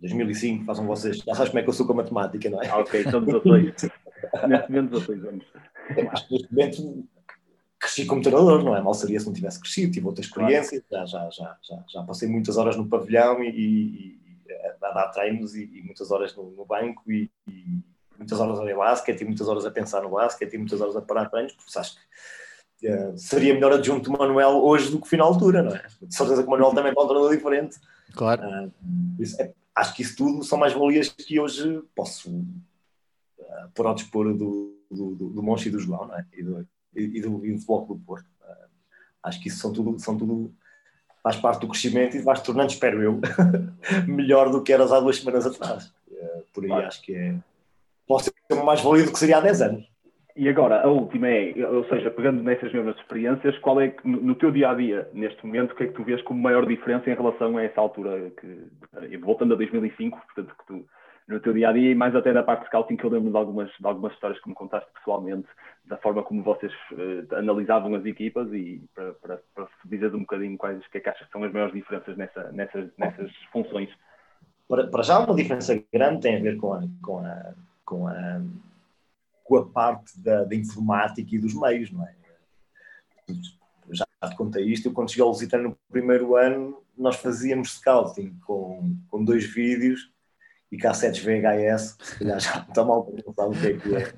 [0.00, 1.18] 2005, façam vocês.
[1.18, 2.68] Já sabes como é que eu sou com a matemática, não é?
[2.68, 3.90] Ah, ok, são 16.
[4.48, 5.44] neste momento, 16 anos.
[6.10, 7.08] Acho que neste momento
[7.84, 8.80] cresci como treinador, não é?
[8.80, 12.28] Mal seria se não tivesse crescido, tive outra experiência, já, já, já, já, já passei
[12.28, 16.50] muitas horas no pavilhão e, e, e a dar treinos e, e, muitas horas no,
[16.50, 17.80] no banco e, e,
[18.16, 20.96] muitas horas a ver basquete e muitas horas a pensar no basquete e muitas horas
[20.96, 21.96] a parar treinos, porque acho
[22.78, 25.82] que uh, seria melhor adjunto do Manuel hoje do que fui na altura, não é?
[26.00, 27.76] De certeza que o Manuel também é um treinador diferente.
[28.14, 28.42] Claro.
[28.42, 28.72] Uh,
[29.18, 33.94] isso, é, acho que isso tudo são mais valias que hoje posso uh, pôr ao
[33.94, 36.24] dispor do, do, do, do Monchi e do João, é?
[36.32, 38.26] E do, e do, e do Futebol do Porto.
[38.42, 38.68] Uh,
[39.22, 40.54] acho que isso são tudo, são tudo
[41.22, 43.18] faz parte do crescimento e vais tornando, espero eu,
[44.06, 45.86] melhor do que eras há duas semanas atrás.
[46.06, 46.86] Uh, por aí claro.
[46.86, 47.34] acho que é.
[48.06, 49.93] Pode ser mais válido que seria há 10 anos.
[50.36, 54.34] E agora, a última é, ou seja, pegando nessas mesmas experiências, qual é que, no
[54.34, 57.08] teu dia a dia, neste momento, o que é que tu vês como maior diferença
[57.08, 60.84] em relação a essa altura, que, voltando a 2005, portanto, que tu
[61.26, 63.30] no teu dia a dia e mais até da parte de scouting que eu lembro
[63.30, 65.48] de algumas, de algumas histórias que me contaste pessoalmente,
[65.86, 69.68] da forma como vocês uh, analisavam as equipas e para, para, para
[70.14, 73.32] um bocadinho quais que, é que achas que são as maiores diferenças nessa, nessas, nessas
[73.52, 73.88] funções.
[74.68, 77.54] Para, para já uma diferença grande tem a ver com a, com a,
[77.84, 78.40] com a,
[79.44, 82.16] com a parte da, da informática e dos meios, não é?
[83.90, 88.36] Já te contei isto, eu quando cheguei ao Lusitano no primeiro ano, nós fazíamos scouting
[88.46, 90.10] com, com dois vídeos
[90.72, 94.14] e cassetes VHS, se calhar já está mal sabe o que é que é.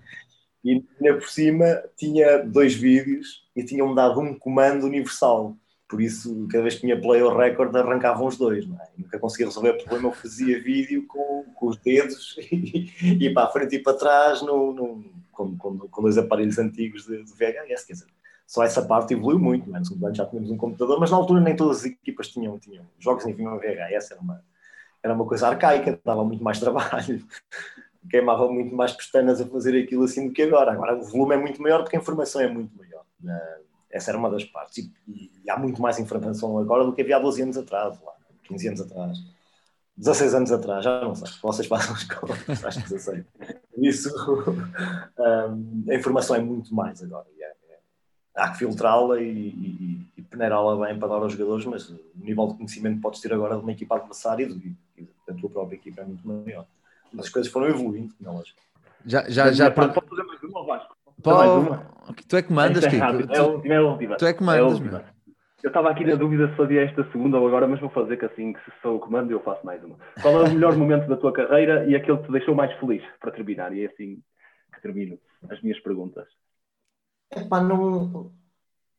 [0.64, 5.56] E ainda por cima tinha dois vídeos e tinham-me dado um comando universal.
[5.88, 8.66] Por isso, cada vez que tinha play ou record, arrancavam os dois.
[8.66, 8.88] Não é?
[8.98, 13.46] Nunca conseguia resolver o problema, eu fazia vídeo com, com os dedos e, e para
[13.46, 17.32] a frente e para trás no, no com, com, com, dois aparelhos antigos de, de
[17.32, 17.84] VHS.
[17.84, 18.06] Quer dizer,
[18.46, 19.68] só essa parte evoluiu muito.
[19.68, 19.78] Não é?
[19.78, 22.58] No segundo ano já tínhamos um computador, mas na altura nem todas as equipas tinham,
[22.58, 24.44] tinham jogos em VHS, era uma,
[25.02, 27.24] era uma coisa arcaica, dava muito mais trabalho,
[28.10, 30.72] queimava muito mais pestanas a fazer aquilo assim do que agora.
[30.72, 33.04] Agora o volume é muito maior porque a informação é muito maior.
[33.96, 34.78] Essa era uma das partes.
[35.08, 38.12] E, e há muito mais informação agora do que havia há 12 anos atrás, lá,
[38.44, 39.18] 15 anos atrás.
[39.96, 43.24] 16 anos atrás, já não sei, vocês passam as contas, acho que 16.
[43.78, 44.10] Isso,
[45.18, 47.26] um, a informação é muito mais agora.
[47.38, 47.78] É, é,
[48.34, 52.46] há que filtrá-la e, e, e peneirá-la bem para dar aos jogadores, mas o nível
[52.48, 54.46] de conhecimento que podes ter agora de uma equipa adversária
[54.98, 56.66] e da tua própria equipa é muito maior.
[57.10, 58.60] Mas as coisas foram evoluindo, não é lógico.
[59.06, 59.70] Já, já, já.
[59.70, 60.96] Pode fazer mais uma, Vasco?
[61.22, 61.95] Pode...
[62.28, 63.32] Tu é que mandas, é, Kiko.
[63.32, 64.16] É a última, é a última.
[64.16, 65.04] Tu é que mandas, é
[65.62, 68.24] Eu estava aqui na dúvida se fazia esta segunda ou agora, mas vou fazer que
[68.24, 69.96] assim, que se sou o comando, eu faço mais uma.
[70.20, 73.02] Qual é o melhor momento da tua carreira e aquele que te deixou mais feliz
[73.20, 73.72] para terminar?
[73.72, 74.22] E é assim
[74.74, 76.26] que termino as minhas perguntas.
[77.34, 78.30] Epá, não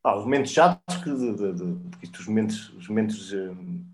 [0.08, 3.86] ah, os momentos chatos que, de, de, de, os momentos, os momentos, hum,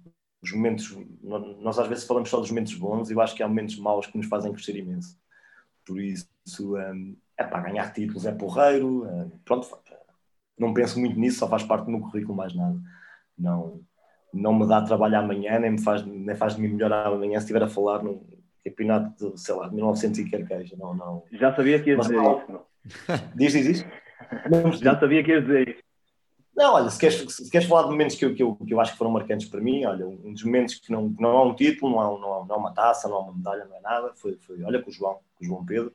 [0.43, 3.47] os momentos, nós às vezes falamos só dos momentos bons e eu acho que há
[3.47, 5.17] momentos maus que nos fazem crescer imenso.
[5.83, 6.27] Por isso,
[6.59, 9.67] um, é para ganhar títulos é porreiro, um, pronto,
[10.57, 12.79] não penso muito nisso, só faz parte do meu currículo mais nada.
[13.37, 13.81] Não,
[14.33, 17.45] não me dá trabalho amanhã, nem me faz, nem faz de mim melhor amanhã se
[17.45, 18.23] estiver a falar num
[18.63, 20.75] campeonato de, sei lá, de 1900 e quer queixa.
[20.77, 21.23] Não, não.
[21.31, 22.65] Já sabia que ia dizer isso, não?
[23.35, 23.85] Diz, diz, diz.
[24.81, 25.83] Já sabia que ia dizer isso.
[26.55, 28.79] Não, olha, se queres, se queres falar de momentos que eu, que, eu, que eu
[28.79, 31.55] acho que foram marcantes para mim, olha, um dos momentos que não, não há um
[31.55, 33.81] título, não há, não, há, não há uma taça, não há uma medalha, não é
[33.81, 35.91] nada, foi, foi olha, com o João, com o João Pedro,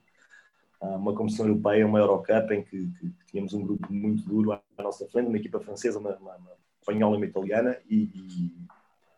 [0.80, 5.06] uma competição europeia, uma Eurocup, em que, que, tínhamos um grupo muito duro à nossa
[5.08, 8.52] frente, uma equipa francesa, uma, uma, uma espanhola e uma italiana, e, e,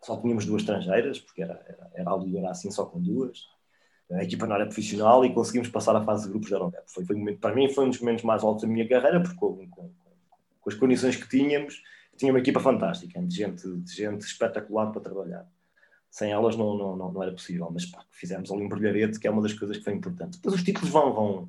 [0.02, 3.48] só tínhamos duas estrangeiras, porque era, era, era, ali, era assim só com duas.
[4.10, 6.82] A equipa não era profissional e conseguimos passar a fase de grupos da Eurocup.
[6.86, 9.20] Foi, foi um momento, para mim foi um dos momentos mais altos da minha carreira,
[9.20, 9.90] porque com, com
[10.60, 11.82] com as condições que tínhamos,
[12.16, 15.46] tinha uma equipa fantástica, de gente, de gente espetacular para trabalhar.
[16.10, 19.28] Sem elas não, não, não, não era possível, mas pá, fizemos ali um brilharete, que
[19.28, 20.38] é uma das coisas que foi importante.
[20.38, 21.48] Depois os títulos vão, vão,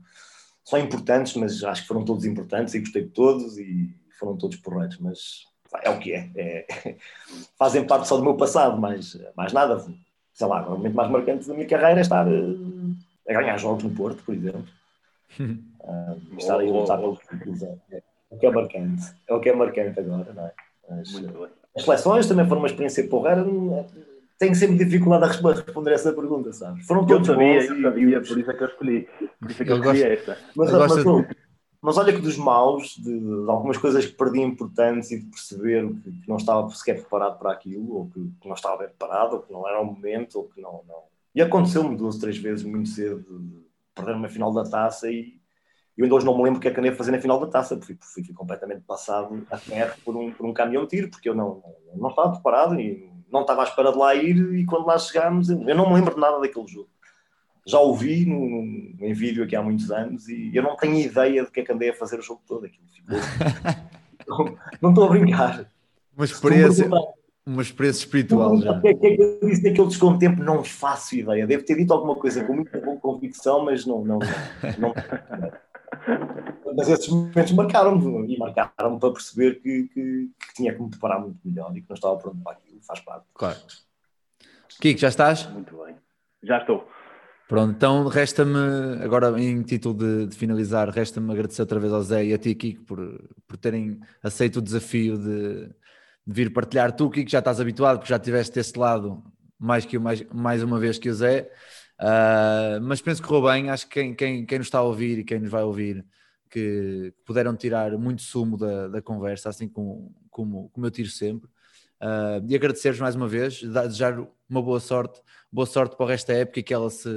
[0.64, 4.58] são importantes, mas acho que foram todos importantes e gostei de todos e foram todos
[4.58, 6.30] porreiros, mas pá, é o que é.
[6.36, 6.98] é.
[7.58, 9.84] Fazem parte só do meu passado, mas mais nada.
[10.34, 13.84] Sei lá, o momento mais marcante da minha carreira é estar eh, a ganhar jogos
[13.84, 14.66] no Porto, por exemplo.
[15.40, 17.64] uh, estar aí a lutar pelos títulos.
[17.64, 19.04] É, é o que é marcante.
[19.28, 20.54] É o que é marcante agora, não é?
[20.90, 21.10] As,
[21.76, 23.44] as seleções também foram uma experiência porreira.
[24.42, 26.84] Tenho sempre dificuldade a responder essa pergunta, sabes?
[26.88, 27.70] Foram todos eu sabia, bons.
[27.70, 29.08] Eu sabia, por isso é que eu escolhi.
[29.40, 30.38] Por isso é que eu, eu escolhi esta.
[30.56, 31.28] Mas, mas, mas,
[31.80, 35.88] mas, olha que dos maus, de, de, algumas coisas que perdi importantes e de perceber
[35.90, 39.34] que, que, não estava sequer preparado para aquilo, ou que, que, não estava bem preparado,
[39.34, 40.82] ou que não era o momento, ou que não.
[40.88, 41.04] não.
[41.36, 43.64] E aconteceu-me duas, três vezes muito cedo de
[43.94, 45.40] perder uma final da taça e
[45.96, 47.40] eu ainda hoje não me lembro o que é que andei a fazer na final
[47.40, 50.90] da taça, fui, fui, fui completamente passado a ferro por um, por um caminhão de
[50.90, 54.14] tiro, porque eu não, não, não estava preparado e não estava à espera de lá
[54.16, 56.90] ir e quando lá chegámos, eu não me lembro de nada daquele jogo.
[57.66, 60.96] Já o vi no, no- em vídeo aqui há muitos anos e eu não tenho
[61.00, 62.66] ideia do que é que andei a fazer o jogo todo.
[62.66, 63.18] Aquilo ficou...
[64.28, 65.66] não, não estou a brincar.
[66.16, 66.90] Uma experiência,
[67.46, 68.72] uma experiência espiritual já.
[68.74, 70.44] o que é que eu disse daquele desconto tempo?
[70.44, 71.46] Não faço ideia.
[71.48, 74.04] Devo ter dito alguma coisa com muita boa convicção, mas não.
[74.04, 74.20] não,
[74.78, 74.94] não,
[75.40, 75.52] não.
[76.76, 81.20] Mas esses momentos marcaram-me e marcaram-me para perceber que, que, que tinha que me preparar
[81.20, 82.80] muito melhor e que não estava pronto para aquilo.
[82.82, 83.26] Faz parte.
[83.34, 83.60] Claro.
[84.80, 85.46] Kiko, já estás?
[85.48, 85.96] Muito bem.
[86.42, 86.88] Já estou.
[87.48, 92.24] Pronto, então resta-me, agora em título de, de finalizar, resta-me agradecer outra vez ao Zé
[92.24, 95.74] e a ti, Kiko, por, por terem aceito o desafio de, de
[96.34, 96.94] vir partilhar.
[96.94, 99.22] Tu, Kiko, já estás habituado, porque já estiveste desse lado
[99.60, 101.52] mais, que, mais, mais uma vez que o Zé.
[102.02, 103.70] Ah, mas penso que correu bem.
[103.70, 106.04] Acho que quem, quem, quem nos está a ouvir e quem nos vai ouvir
[106.50, 111.48] que puderam tirar muito sumo da, da conversa, assim como, como, como eu tiro sempre.
[112.00, 115.22] Ah, e agradecer-vos mais uma vez, desejar uma boa sorte,
[115.52, 117.10] boa sorte para o resto da época e que ela se,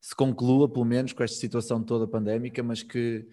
[0.00, 3.26] se conclua, pelo menos, com esta situação toda pandémica, mas que,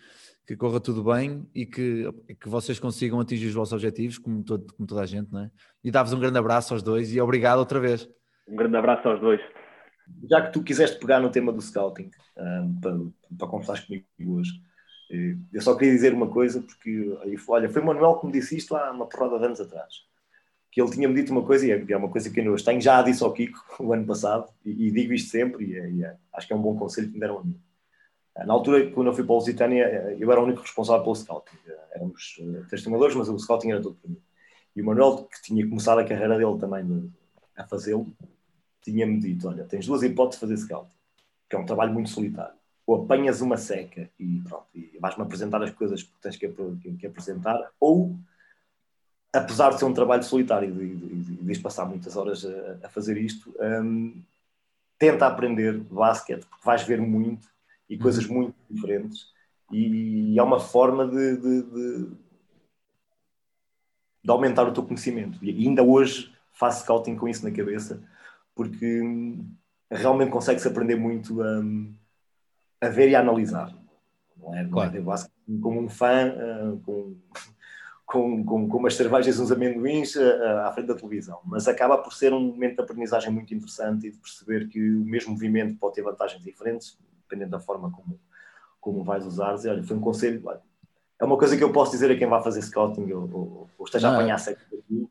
[0.48, 4.74] que corra tudo bem e que, que vocês consigam atingir os vossos objetivos, como, todo,
[4.74, 5.52] como toda a gente, não é?
[5.84, 8.10] E dar-vos um grande abraço aos dois e obrigado outra vez.
[8.48, 9.42] Um grande abraço aos dois.
[10.30, 12.98] Já que tu quiseste pegar no tema do scouting ah, para,
[13.38, 13.48] para
[13.86, 14.06] comigo
[14.40, 14.52] hoje,
[15.12, 18.58] eh, eu só queria dizer uma coisa, porque olha, foi o Manuel que me disse
[18.58, 19.94] isto há uma porrada de anos atrás.
[20.72, 22.82] Que ele tinha-me dito uma coisa, e é é uma coisa que eu hoje tenho,
[22.82, 25.92] já a disse ao Kiko o ano passado, e, e digo isto sempre, e, é-
[25.92, 27.60] e é- acho que é um bom conselho que me deram a mim.
[28.36, 31.04] Ah, Na altura, quando eu fui para o Lusitânia, eh, eu era o único responsável
[31.04, 31.58] pelo scouting.
[31.68, 32.40] Eh, Éramos
[32.70, 34.22] três treinadores, mas o scouting era todo para mim.
[34.76, 37.12] E o Manuel, que tinha começado a carreira dele também
[37.58, 38.08] a fazê-lo,
[38.92, 40.96] tinha-me dito: Olha, tens duas hipóteses de fazer scouting,
[41.50, 42.56] que é um trabalho muito solitário.
[42.86, 46.94] Ou apanhas uma seca e pronto, e vais-me apresentar as coisas que tens que, que-
[46.94, 48.16] que apresentar, ou
[49.34, 52.90] apesar de ser um trabalho solitário e de, de, de, passar muitas horas a, a
[52.90, 54.22] fazer isto, hum,
[54.98, 57.48] tenta aprender basquete, porque vais ver muito
[57.90, 59.28] e coisas muito diferentes,
[59.72, 62.12] e é uma forma de, de, de-
[64.24, 65.44] de aumentar o teu conhecimento.
[65.44, 68.02] E ainda hoje faço scouting com isso na cabeça,
[68.58, 69.48] porque hum,
[69.90, 71.94] realmente consegue-se aprender muito hum,
[72.82, 73.72] a ver e a analisar.
[74.36, 74.92] Não é, não é Claro.
[74.92, 77.16] ver basquete como um fã, ah, com,
[78.06, 81.98] com, com, com umas cervejas e uns amendoins ah, à frente da televisão, mas acaba
[82.00, 85.78] por ser um momento de aprendizagem muito interessante e de perceber que o mesmo movimento
[85.78, 88.20] pode ter vantagens diferentes, dependendo da forma como,
[88.82, 89.56] como vais usar.
[89.64, 90.42] E, olha, foi um conselho.
[91.20, 93.86] É uma coisa que eu posso dizer a quem vai fazer scouting ou, ou, ou
[93.86, 95.08] esteja Não, a é- apanhar seco daqui.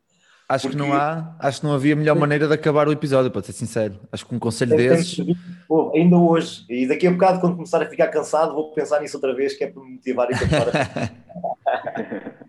[0.49, 3.33] Acho que Porque- não há, acho que não havia melhor maneira de acabar o episódio,
[3.33, 3.99] para ser sincero.
[4.13, 5.27] Acho que um conselho Tem- tem- desses.
[5.67, 9.17] Pô, ainda hoje, e daqui a bocado, quando começar a ficar cansado, vou pensar nisso
[9.17, 10.73] outra vez, que é para me motivar e continuar a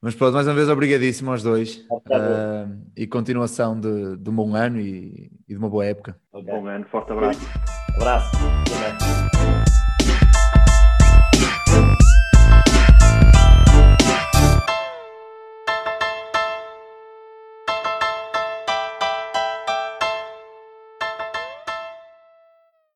[0.00, 1.84] Mas pronto, mais uma vez obrigadíssimo aos dois.
[2.10, 6.16] Ah, e continuação de, de um bom ano e, e de uma boa época.
[6.32, 6.50] Ok.
[6.50, 7.40] Bom ano, forte abraço.
[7.96, 9.37] Abraço.